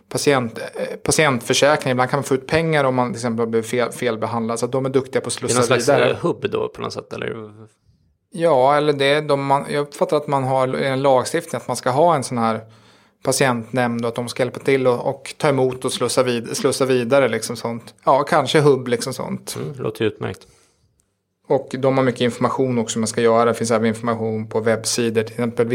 [0.09, 1.91] patient, eh, patientförsäkring.
[1.91, 4.59] Ibland kan man få ut pengar om man till exempel blir fel, felbehandlad.
[4.59, 5.77] Så de är duktiga på att slussa vidare.
[5.77, 7.13] Det är någon slags eh, hubb då på något sätt?
[7.13, 7.51] Eller?
[8.31, 9.21] Ja, eller det.
[9.21, 12.37] De, man, jag uppfattar att man har en lagstiftning att man ska ha en sån
[12.37, 12.61] här
[13.26, 16.86] patientnämnd och att de ska hjälpa till och, och ta emot och slussa, vid, slussa
[16.86, 17.28] vidare.
[17.28, 17.93] Liksom sånt.
[18.03, 19.55] Ja, kanske hubb liksom sånt.
[19.55, 20.47] Mm, låter utmärkt.
[21.47, 23.45] Och de har mycket information också man ska göra.
[23.45, 25.23] Det finns även information på webbsidor.
[25.23, 25.67] Till exempel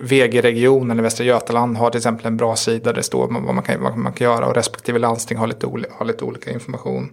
[0.00, 2.84] VG-regionen i Västra Götaland har till exempel en bra sida.
[2.84, 5.66] Där det står vad man kan, vad man kan göra och respektive landsting har lite,
[5.90, 7.12] har lite olika information.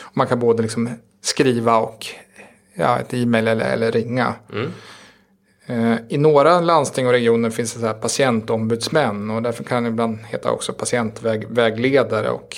[0.00, 0.90] Och man kan både liksom
[1.20, 2.06] skriva och
[2.74, 4.34] ja, ett e-mail eller, eller ringa.
[4.52, 4.70] Mm.
[5.66, 9.88] Eh, I några landsting och regioner finns det så här patientombudsmän och därför kan det
[9.88, 12.30] ibland heta också patientvägledare.
[12.30, 12.56] Och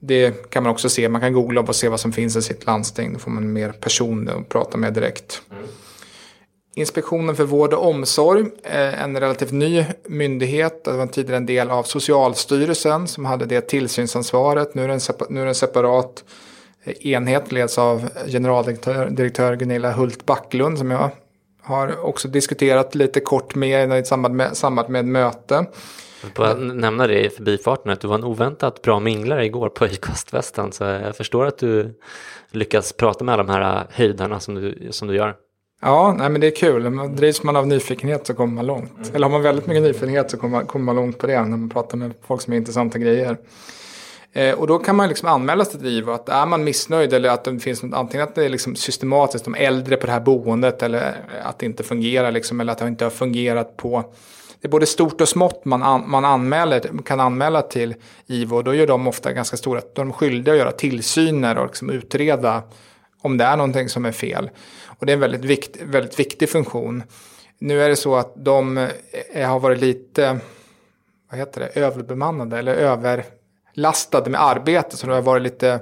[0.00, 1.08] det kan man också se.
[1.08, 3.12] Man kan googla och se vad som finns i sitt landsting.
[3.12, 5.42] Då får man mer personer att prata med direkt.
[5.50, 5.64] Mm.
[6.74, 10.84] Inspektionen för vård och omsorg eh, en relativt ny myndighet.
[10.84, 14.74] Det var tidigare en del av Socialstyrelsen som hade det tillsynsansvaret.
[14.74, 16.24] Nu är det en, separ nu är det en separat
[16.84, 21.10] eh, enhet leds av generaldirektör Gunilla Hult Backlund som jag
[21.62, 25.66] har också diskuterat lite kort med i samband med, samband med möte.
[26.36, 30.72] Att nämna det i förbifarten att du var en oväntat bra minglare igår på Acast-festen
[30.72, 31.98] så jag förstår att du
[32.50, 35.34] lyckas prata med alla de här höjdarna som du, som du gör.
[35.82, 37.14] Ja, nej, men det är kul.
[37.16, 38.96] Drivs man av nyfikenhet så kommer man långt.
[38.96, 39.14] Mm.
[39.14, 41.56] Eller har man väldigt mycket nyfikenhet så kommer man, kommer man långt på det när
[41.56, 43.36] man pratar med folk som är intressanta grejer.
[44.32, 47.28] Eh, och då kan man liksom anmäla sig till IVO att är man missnöjd eller
[47.28, 50.20] att det finns något, antingen att det är liksom systematiskt de äldre på det här
[50.20, 54.12] boendet eller att det inte fungerar liksom, eller att det inte har fungerat på
[54.60, 57.94] det är både stort och smått man, an, man anmäler, kan anmäla till
[58.26, 58.62] IVO.
[58.62, 62.62] Då gör de ofta ganska stora, De är skyldiga att göra tillsyner och liksom utreda
[63.22, 64.50] om det är någonting som är fel.
[64.86, 67.02] Och det är en väldigt, vikt, väldigt viktig funktion.
[67.58, 68.88] Nu är det så att de
[69.32, 70.38] eh, har varit lite,
[71.30, 73.24] vad heter det, överbemannade eller över
[73.72, 74.96] lastade med arbete.
[74.96, 75.80] Så det har varit lite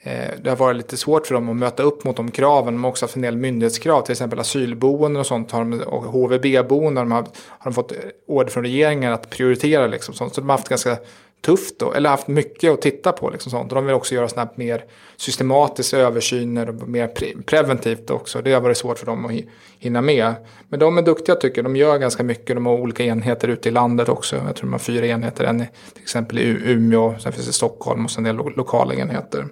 [0.00, 2.74] Eh, det har varit lite svårt för dem att möta upp mot de kraven.
[2.74, 5.52] De har också haft en del myndighetskrav, till exempel asylboenden och sånt.
[5.86, 7.92] och HVB-boenden har, har de fått
[8.26, 9.86] order från regeringen att prioritera.
[9.86, 10.34] Liksom, sånt.
[10.34, 10.96] Så de har haft ganska
[11.40, 13.30] tufft då, eller haft mycket att titta på.
[13.30, 13.72] Liksom sånt.
[13.72, 14.84] Och de vill också göra sådana mer
[15.16, 18.42] systematiska översyner och mer pre preventivt också.
[18.42, 19.32] Det har varit svårt för dem att
[19.78, 20.34] hinna med.
[20.68, 21.64] Men de är duktiga tycker jag.
[21.64, 22.56] De gör ganska mycket.
[22.56, 24.36] De har olika enheter ute i landet också.
[24.36, 25.44] Jag tror de har fyra enheter.
[25.44, 25.58] En
[25.92, 28.94] till exempel i Umeå, sen finns det i Stockholm och sen en del lo lokala
[28.94, 29.46] enheter.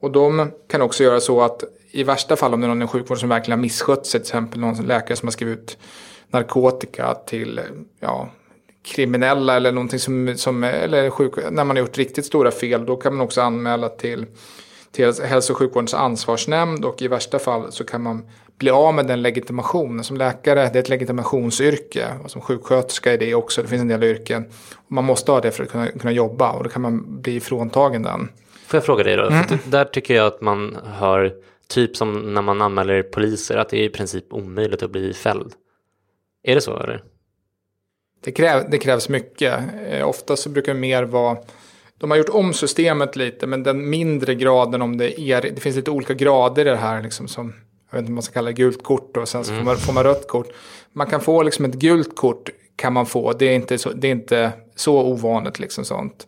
[0.00, 2.86] Och de kan också göra så att i värsta fall om det är någon i
[2.86, 5.78] sjukvården som verkligen har misskött sig, till exempel någon läkare som har skrivit ut
[6.30, 7.60] narkotika till
[8.00, 8.28] ja,
[8.82, 12.96] kriminella eller någonting som, som eller sjuk, när man har gjort riktigt stora fel, då
[12.96, 14.26] kan man också anmäla till,
[14.92, 18.26] till hälso och sjukvårdens ansvarsnämnd och i värsta fall så kan man
[18.58, 20.04] bli av med den legitimationen.
[20.04, 23.88] Som läkare, det är ett legitimationsyrke och som sjuksköterska är det också, det finns en
[23.88, 24.44] del yrken.
[24.88, 28.02] Man måste ha det för att kunna, kunna jobba och då kan man bli fråntagen
[28.02, 28.28] den.
[28.66, 29.26] Får jag fråga dig då?
[29.26, 29.44] Mm.
[29.64, 31.32] där tycker jag att man hör,
[31.68, 35.52] typ som när man anmäler poliser, att det är i princip omöjligt att bli fälld.
[36.42, 37.02] Är det så eller?
[38.20, 39.60] Det, kräv, det krävs mycket.
[39.90, 41.36] Eh, ofta så brukar det mer vara
[41.98, 45.76] de har gjort om systemet lite, men den mindre graden om det är, det finns
[45.76, 47.52] lite olika grader i det här, liksom som,
[47.90, 49.64] jag vet inte om man ska kalla det gult kort och sen så mm.
[49.64, 50.48] får, man, får man rött kort.
[50.92, 54.08] Man kan få liksom ett gult kort, kan man få, det är inte så, det
[54.08, 56.26] är inte så ovanligt liksom sånt.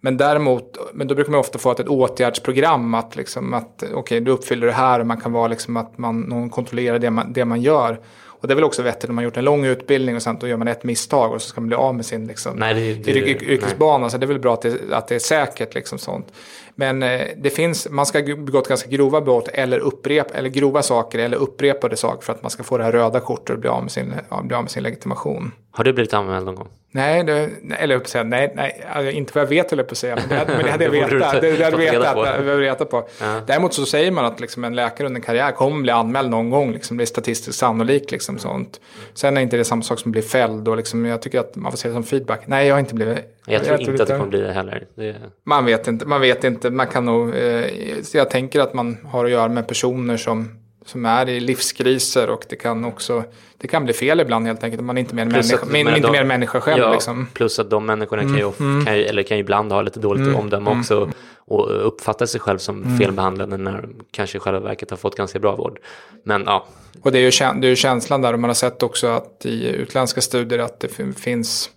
[0.00, 4.20] Men däremot, men då brukar man ofta få ett åtgärdsprogram att liksom att okej, okay,
[4.20, 7.32] du uppfyller det här och man kan vara liksom att man, någon kontrollerar det man,
[7.32, 8.00] det man gör.
[8.44, 10.48] Och det är väl också vettigt om man gjort en lång utbildning och sen då
[10.48, 13.12] gör man ett misstag och så ska man bli av med sin liksom, nej, det,
[13.12, 14.10] det, yrkesbana.
[14.10, 16.32] Så det är väl bra att det, att det är säkert liksom sånt.
[16.74, 21.18] Men eh, det finns, man ska begått ganska grova brott eller, upprepa, eller grova saker
[21.18, 23.82] eller upprepade saker för att man ska få det här röda kortet och bli av
[23.82, 25.52] med sin, bli av med sin legitimation.
[25.70, 26.68] Har du blivit anmäld någon gång?
[26.90, 29.98] Nej, det, eller upp säga, nej, nej, alltså, inte vad jag vet jag på att
[29.98, 31.40] säga, men det, men det hade jag vetat.
[31.40, 33.08] det, det hade vetat, det på.
[33.20, 33.40] Ja.
[33.46, 36.50] Däremot så säger man att liksom, en läkare under en karriär kommer bli anmäld någon
[36.50, 38.10] gång, liksom, det är statistiskt sannolikt.
[38.10, 38.80] Liksom, sånt.
[39.14, 41.56] Sen är inte det samma sak som att bli fälld och liksom, jag tycker att
[41.56, 42.40] man får se det som feedback.
[42.46, 43.18] Nej, jag har inte blivit.
[43.46, 44.86] Jag tror jag inte att det kommer bli det heller.
[44.94, 45.16] Det...
[45.44, 47.64] Man vet inte, man vet inte, man kan nog, eh,
[48.12, 50.48] jag tänker att man har att göra med personer som
[50.86, 53.24] som är i livskriser och det kan också
[53.58, 54.82] det kan bli fel ibland helt enkelt.
[54.82, 56.82] Man är inte mer, människa, att, men, inte de, mer människa själv.
[56.82, 57.28] Ja, liksom.
[57.34, 58.84] Plus att de människorna kan, ju, mm.
[58.84, 60.36] kan ju, eller kan ju ibland ha lite dåligt mm.
[60.36, 60.80] omdöme mm.
[60.80, 61.10] också
[61.46, 62.98] och uppfatta sig själv som mm.
[62.98, 65.78] felbehandlade när de kanske i själva verket har fått ganska bra vård.
[66.24, 66.66] Men ja.
[67.02, 69.46] Och det är ju, det är ju känslan där och man har sett också att
[69.46, 71.70] i utländska studier att det finns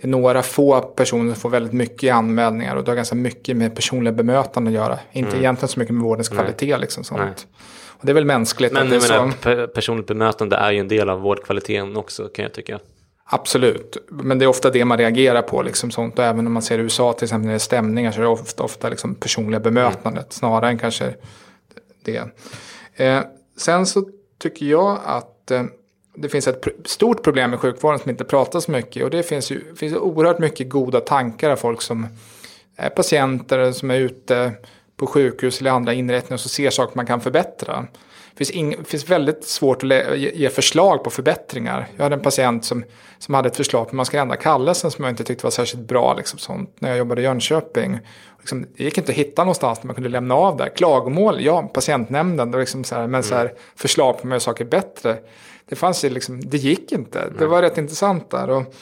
[0.00, 3.56] det är några få personer som får väldigt mycket anmälningar och det har ganska mycket
[3.56, 4.98] med personliga bemötande att göra.
[5.12, 5.40] Inte mm.
[5.40, 6.76] egentligen så mycket med vårdens kvalitet.
[6.76, 7.46] Liksom, sånt.
[7.88, 8.72] Och det är väl mänskligt.
[8.72, 9.66] Men är menar, så...
[9.66, 12.78] personligt bemötande är ju en del av vårdkvaliteten också kan jag tycka.
[13.24, 15.62] Absolut, men det är ofta det man reagerar på.
[15.62, 16.18] Liksom sånt.
[16.18, 18.22] Och även om man ser i USA till exempel när det är stämningar så är
[18.22, 20.30] det ofta, ofta liksom personliga bemötandet mm.
[20.30, 21.14] snarare än kanske
[22.04, 22.22] det.
[22.94, 23.20] Eh,
[23.56, 24.04] sen så
[24.38, 25.62] tycker jag att eh,
[26.20, 29.04] det finns ett stort problem med sjukvården som inte pratas mycket.
[29.04, 32.06] Och det finns ju finns oerhört mycket goda tankar av folk som
[32.76, 34.52] är patienter som är ute
[34.96, 37.86] på sjukhus eller andra inrättningar och så ser saker man kan förbättra.
[38.38, 41.88] Det finns, ing, finns väldigt svårt att ge förslag på förbättringar.
[41.96, 42.84] Jag hade en patient som,
[43.18, 45.50] som hade ett förslag på hur man ska ändra kallelsen som jag inte tyckte var
[45.50, 47.98] särskilt bra liksom, sånt, när jag jobbade i Jönköping.
[48.38, 50.68] Liksom, det gick inte att hitta någonstans där man kunde lämna av där.
[50.68, 54.40] Klagomål, ja, patientnämnden, det liksom så här, men så här, förslag på hur man gör
[54.40, 55.16] saker bättre.
[55.68, 57.32] Det fanns ju liksom, det gick inte.
[57.38, 58.50] Det var rätt intressant där.
[58.50, 58.74] Och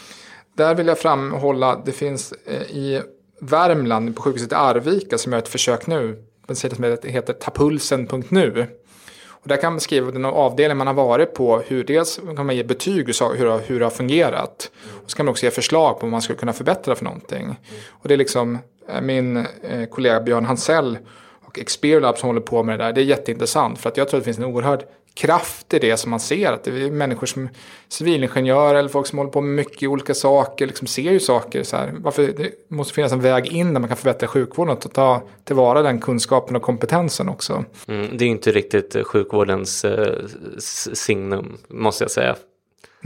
[0.56, 3.02] där vill jag framhålla, det finns eh, i
[3.40, 6.24] Värmland på sjukhuset i Arvika som gör ett försök nu.
[6.48, 8.66] En sida som heter tapulsen.nu.
[9.28, 11.62] Och där kan man skriva den avdelning man har varit på.
[11.66, 14.70] Hur dels kan man ge betyg hur, hur det har fungerat.
[15.04, 17.60] Och så kan man också ge förslag på vad man skulle kunna förbättra för någonting.
[17.88, 18.58] Och det är liksom
[18.88, 20.98] eh, min eh, kollega Björn Hansell
[21.44, 22.92] och Experiolab som håller på med det där.
[22.92, 24.84] Det är jätteintressant för att jag tror att det finns en oerhörd
[25.16, 26.52] kraft i det som man ser.
[26.52, 27.48] Att det är människor som
[27.88, 31.62] civilingenjörer eller folk som håller på med mycket olika saker, liksom ser ju saker.
[31.62, 31.94] Så här.
[31.98, 35.82] Varför det måste finnas en väg in där man kan förbättra sjukvården och ta tillvara
[35.82, 37.64] den kunskapen och kompetensen också.
[37.88, 40.24] Mm, det är ju inte riktigt sjukvårdens eh,
[40.92, 42.36] signum, måste jag säga.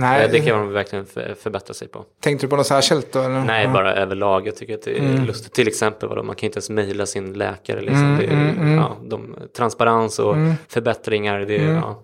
[0.01, 0.25] Nej.
[0.25, 2.05] Eh, Det kan man verkligen för- förbättra sig på.
[2.21, 3.19] Tänkte du på något särskilt då?
[3.21, 3.45] Eller?
[3.45, 4.47] Nej, bara överlag.
[4.47, 5.25] Jag tycker att det är Mm.
[5.25, 5.53] lustigt.
[5.53, 7.81] Till exempel, vadå, man kan inte ens mejla sin läkare.
[7.81, 8.17] Liksom.
[8.21, 10.55] det är, Ja, de, transparens och Mm.
[10.69, 11.41] förbättringar.
[11.41, 12.01] Det, är- ja.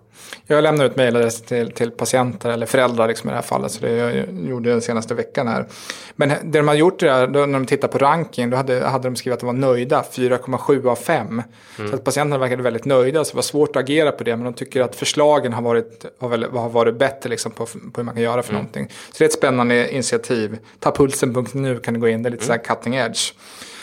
[0.47, 3.71] Jag lämnar ut mejladress till, till patienter eller föräldrar liksom i det här fallet.
[3.71, 5.65] Så det jag gjorde den senaste veckan här.
[6.15, 8.79] Men det de har gjort det här, då, när de tittar på ranking, då hade,
[8.87, 11.41] hade de skrivit att de var nöjda, 4,7 av 5.
[11.89, 14.35] Så att patienterna verkade väldigt nöjda, så det var svårt att agera på det.
[14.35, 18.01] Men de tycker att förslagen har varit, har väl, har varit bättre liksom på, på
[18.01, 18.87] hur man kan göra för någonting.
[18.89, 20.57] Så det är ett spännande initiativ.
[20.79, 23.33] Tapulsen.nu kan du gå in, det är lite så här cutting edge.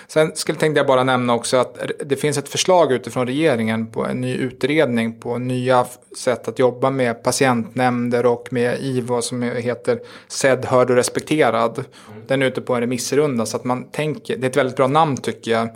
[0.07, 4.07] Sen skulle tänkte jag bara nämna också att det finns ett förslag utifrån regeringen på
[4.07, 5.87] en ny utredning på nya
[6.19, 11.85] sätt att jobba med patientnämnder och med IVO som heter sedd, hörd och respekterad.
[12.27, 14.87] Den är ute på en remissrunda så att man tänker, det är ett väldigt bra
[14.87, 15.69] namn tycker jag,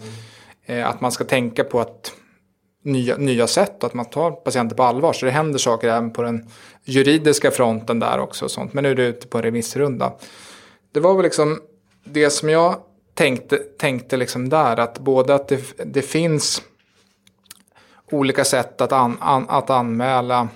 [0.66, 2.12] eh, att man ska tänka på att
[2.88, 5.12] nya, nya sätt och att man tar patienter på allvar.
[5.12, 6.48] Så det händer saker även på den
[6.84, 8.44] juridiska fronten där också.
[8.44, 8.72] Och sånt.
[8.72, 10.12] Men nu är det ute på en remissrunda.
[10.92, 11.60] Det var väl liksom
[12.04, 12.76] det som jag
[13.14, 14.76] tänkte, tänkte liksom där.
[14.76, 16.62] Att både att det, det finns
[18.10, 20.48] olika sätt att, an, an, att anmäla.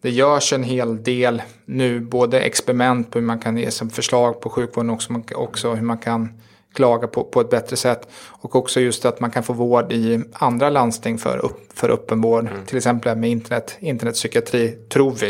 [0.00, 4.40] Det görs en hel del nu, både experiment på hur man kan ge som förslag
[4.40, 6.40] på sjukvården också, också hur man kan
[6.76, 8.08] klaga på, på ett bättre sätt.
[8.28, 12.48] Och också just att man kan få vård i andra landsting för, upp, för öppenvård.
[12.66, 15.26] Till exempel med internet, internetpsykiatri, tror vi.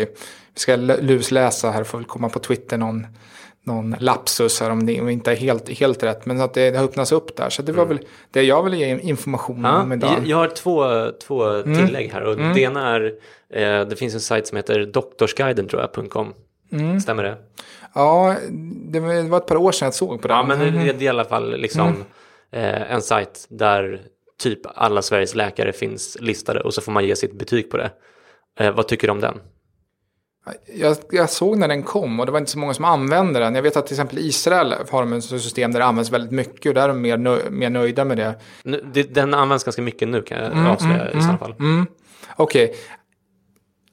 [0.55, 3.07] Vi ska lusläsa här, får väl komma på Twitter någon,
[3.65, 6.27] någon lapsus här om det om inte är helt, helt rätt.
[6.27, 7.51] Men att det, det har öppnats upp där.
[7.51, 7.99] Så det var väl
[8.31, 10.23] det jag ville ge information om Ja, idag.
[10.27, 10.85] jag, har två,
[11.27, 11.87] två Mm.
[11.87, 12.23] tillägg här.
[12.23, 13.05] Och Det ena är,
[13.55, 16.33] eh, det finns en sajt som heter doktorsguiden tror jag, .com.
[16.73, 17.01] Mm.
[17.01, 17.37] Stämmer det?
[17.97, 18.35] Ja,
[18.93, 20.37] det var, ett par år sedan jag såg på den.
[20.37, 20.85] Ja, men det, Mhm.
[20.87, 22.05] det är i alla fall liksom
[22.53, 24.01] eh, en sajt där
[24.43, 27.91] typ alla Sveriges läkare finns listade och så får man ge sitt betyg på det.
[28.59, 29.39] Eh, vad tycker du om den?
[30.75, 33.55] Jag, jag såg när den kom och det var inte så många som använde den.
[33.55, 36.67] Jag vet att till exempel Israel har de ett system där det används väldigt mycket
[36.71, 38.35] och där är de mer, nö, mer nöjda med det.
[38.63, 39.15] Nu, det.
[39.15, 41.55] Den används ganska mycket nu kan jag avslöja i så fall.
[41.59, 41.87] Mm.
[42.37, 42.75] Okej,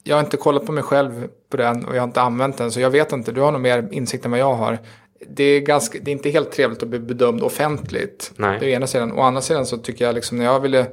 [0.03, 2.71] jag har inte kollat på mig själv på den och jag har inte använt den
[2.71, 3.31] så jag vet inte.
[3.31, 4.79] Du har nog mer insikt än vad jag har.
[5.27, 8.31] Det är, ganska, det är inte helt trevligt att bli bedömd offentligt.
[8.35, 8.59] Nej.
[8.59, 9.11] Det är ena sidan.
[9.11, 10.87] Å andra sidan så tycker jag liksom när jag ville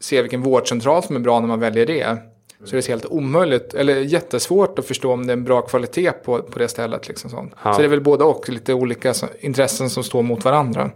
[0.00, 2.16] se vilken vårdcentral som är bra när man väljer det.
[2.64, 6.12] Så är det helt omöjligt, eller jättesvårt att förstå om det är en bra kvalitet
[6.12, 7.08] på, på det stället.
[7.08, 7.52] Liksom sånt.
[7.62, 7.72] Ja.
[7.72, 10.90] Så det är väl både och, lite olika intressen som står mot varandra.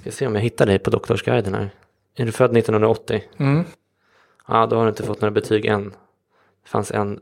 [0.00, 1.70] Ska se om jag hittar dig på doktorsguiden här.
[2.16, 3.22] Är du född 1980?
[3.36, 3.64] Mm.
[4.48, 5.90] Ja, då har du inte fått några betyg än.
[6.62, 7.20] Det fanns en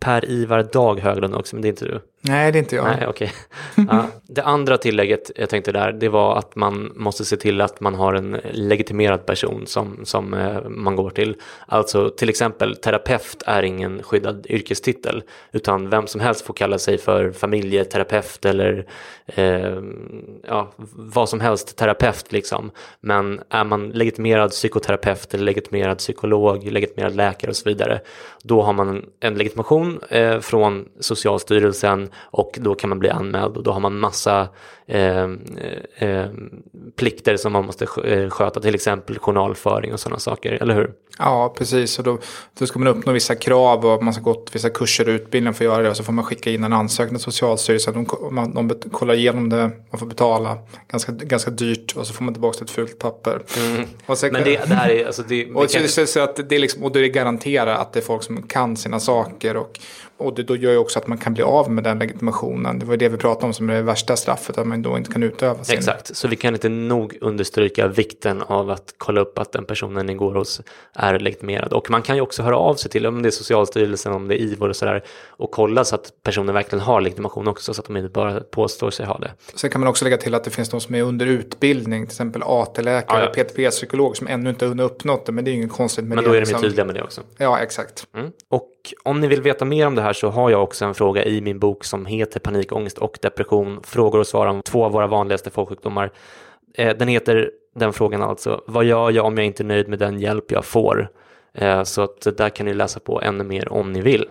[0.00, 2.00] Per Ivar Dag Höglund också, men det är inte du.
[2.28, 2.84] Nej, det är inte jag.
[2.84, 3.28] Nej, okay.
[3.90, 4.06] Ja.
[4.26, 7.94] Det andra tillägget jag tänkte där, det var att man måste se till att man
[7.94, 11.36] har en legitimerad person som, som eh, man går till.
[11.66, 15.22] Alltså till exempel terapeut är ingen skyddad yrkestitel,
[15.52, 18.86] utan vem som helst får kalla sig för familjeterapeut eller
[19.26, 19.78] eh,
[20.48, 22.70] ja, vad som helst terapeut liksom.
[23.00, 28.00] Men är man legitimerad psykoterapeut eller legitimerad psykolog, legitimerad läkare och så vidare,
[28.42, 33.62] då har man en legitimation eh, från Socialstyrelsen och då kan man bli anmäld och
[33.62, 34.48] då har man massa
[34.86, 35.22] eh,
[35.98, 36.26] eh,
[36.96, 40.90] plikter som man måste skö- eh, sköta, till exempel journalföring och sådana saker, eller hur?
[41.18, 41.98] Ja, precis.
[41.98, 42.18] Och då,
[42.58, 45.64] då ska man uppnå vissa krav och man ska gått vissa kurser och utbildningar för
[45.64, 45.90] att göra det.
[45.90, 47.94] Och så får man skicka in en ansökan till Socialstyrelsen.
[47.94, 50.58] De, man, de kollar igenom det, man får betala
[50.88, 53.42] ganska, ganska dyrt och så får man tillbaka ett fult papper.
[54.06, 54.42] Och, sen, Mm.
[54.42, 56.54] Men det, det här är, alltså det, och, det så, kan, så, så att det
[56.54, 59.56] är liksom, och då är det garanterat att det är folk som kan sina saker.
[59.56, 59.80] Och,
[60.16, 62.78] och det då gör ju också att man kan bli av med den legitimationen.
[62.78, 65.12] Det var det vi pratade om som är det värsta straffet, att man då inte
[65.12, 65.78] kan utöva sin.
[65.78, 70.06] Exakt, så vi kan inte nog understryka vikten av att kolla upp att den personen
[70.06, 70.60] ni går hos
[70.92, 71.72] är legitimerad.
[71.72, 74.34] Och man kan ju också höra av sig till, om det är Socialstyrelsen, om det
[74.34, 77.86] är IVO och sådär, och kolla så att personen verkligen har legitimation också, så att
[77.86, 79.30] de inte bara påstår sig ha det.
[79.54, 82.12] Sen kan man också lägga till att det finns de som är under utbildning, till
[82.12, 83.44] exempel AT-läkare, Ja, ja.
[83.44, 86.16] PTP-psykolog som ännu inte har hunnit uppnått det, men det är ju inget konstigt med
[86.16, 86.30] Men det.
[86.30, 86.60] då är de ju liksom.
[86.62, 87.20] tydliga med det också.
[87.38, 88.06] Ja, exakt.
[88.16, 88.30] Mm.
[88.48, 88.70] Och
[89.02, 91.40] om ni vill veta mer om det här så har jag också en fråga i
[91.40, 93.80] min bok som heter Panikångest och depression.
[93.82, 96.12] Frågor och svar om två av våra vanligaste folksjukdomar.
[96.74, 99.98] Eh, den heter den frågan alltså, vad gör jag om jag inte är nöjd med
[99.98, 101.08] den hjälp jag får?
[101.54, 104.26] Eh, så att där kan ni läsa på ännu mer om ni vill.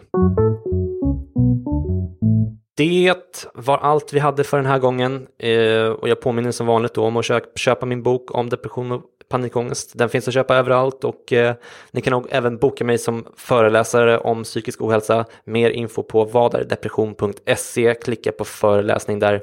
[2.75, 3.13] Det
[3.53, 7.03] var allt vi hade för den här gången eh, och jag påminner som vanligt då
[7.03, 9.97] om att köpa, köpa min bok om depression och panikångest.
[9.97, 11.55] Den finns att köpa överallt och eh,
[11.91, 15.25] ni kan nog även boka mig som föreläsare om psykisk ohälsa.
[15.43, 19.41] Mer info på vadardepression.se, klicka på föreläsning där.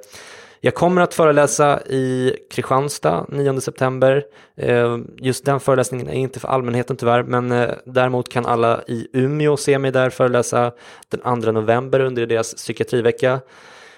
[0.63, 4.25] Jag kommer att föreläsa i Kristianstad 9 september.
[4.57, 9.09] Eh, just den föreläsningen är inte för allmänheten tyvärr, men eh, däremot kan alla i
[9.13, 10.73] Umeå se mig där föreläsa
[11.09, 13.41] den 2 november under deras psykiatrivecka.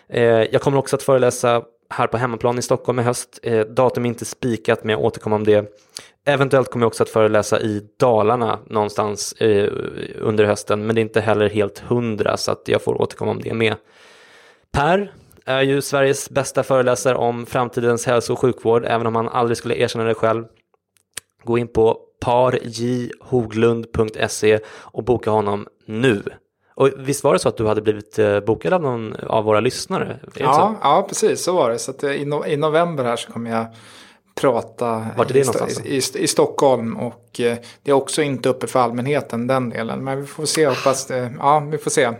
[0.08, 1.62] Eh, jag kommer också att föreläsa
[1.92, 3.40] här på hemmaplan i Stockholm i höst.
[3.42, 5.72] Eh, datum är inte spikat, men jag återkommer om det.
[6.24, 9.72] Eventuellt kommer jag också att föreläsa i Dalarna någonstans eh,
[10.18, 13.40] under hösten, men det är inte heller helt hundra, så att jag får återkomma om
[13.40, 13.74] det med.
[14.72, 15.12] Per,
[15.46, 19.76] är ju Sveriges bästa föreläsare om framtidens hälso och sjukvård, även om han aldrig skulle
[19.76, 20.44] erkänna det själv.
[21.44, 26.22] Gå in på parjhoglund.se och boka honom nu.
[26.74, 29.60] Och visst var det så att du hade blivit eh, bokad av någon av våra
[29.60, 30.18] lyssnare?
[30.34, 31.78] Ja, ja, precis så var det.
[31.78, 33.66] Så att eh, i, no i november här så kommer jag
[34.34, 35.06] prata?
[35.34, 40.04] I, i, i, Stockholm och eh, det är också inte uppe för allmänheten den delen.
[40.04, 42.10] Men vi får se, hoppas det, ja vi får se.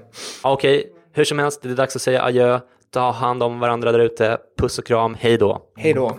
[0.42, 0.90] Okej, okay.
[1.12, 2.60] hur som helst, det är dags att säga adjö.
[2.90, 4.38] Ta hand om varandra där ute.
[4.58, 5.16] Puss och kram.
[5.20, 5.62] Hej då.
[5.76, 6.18] Hej då.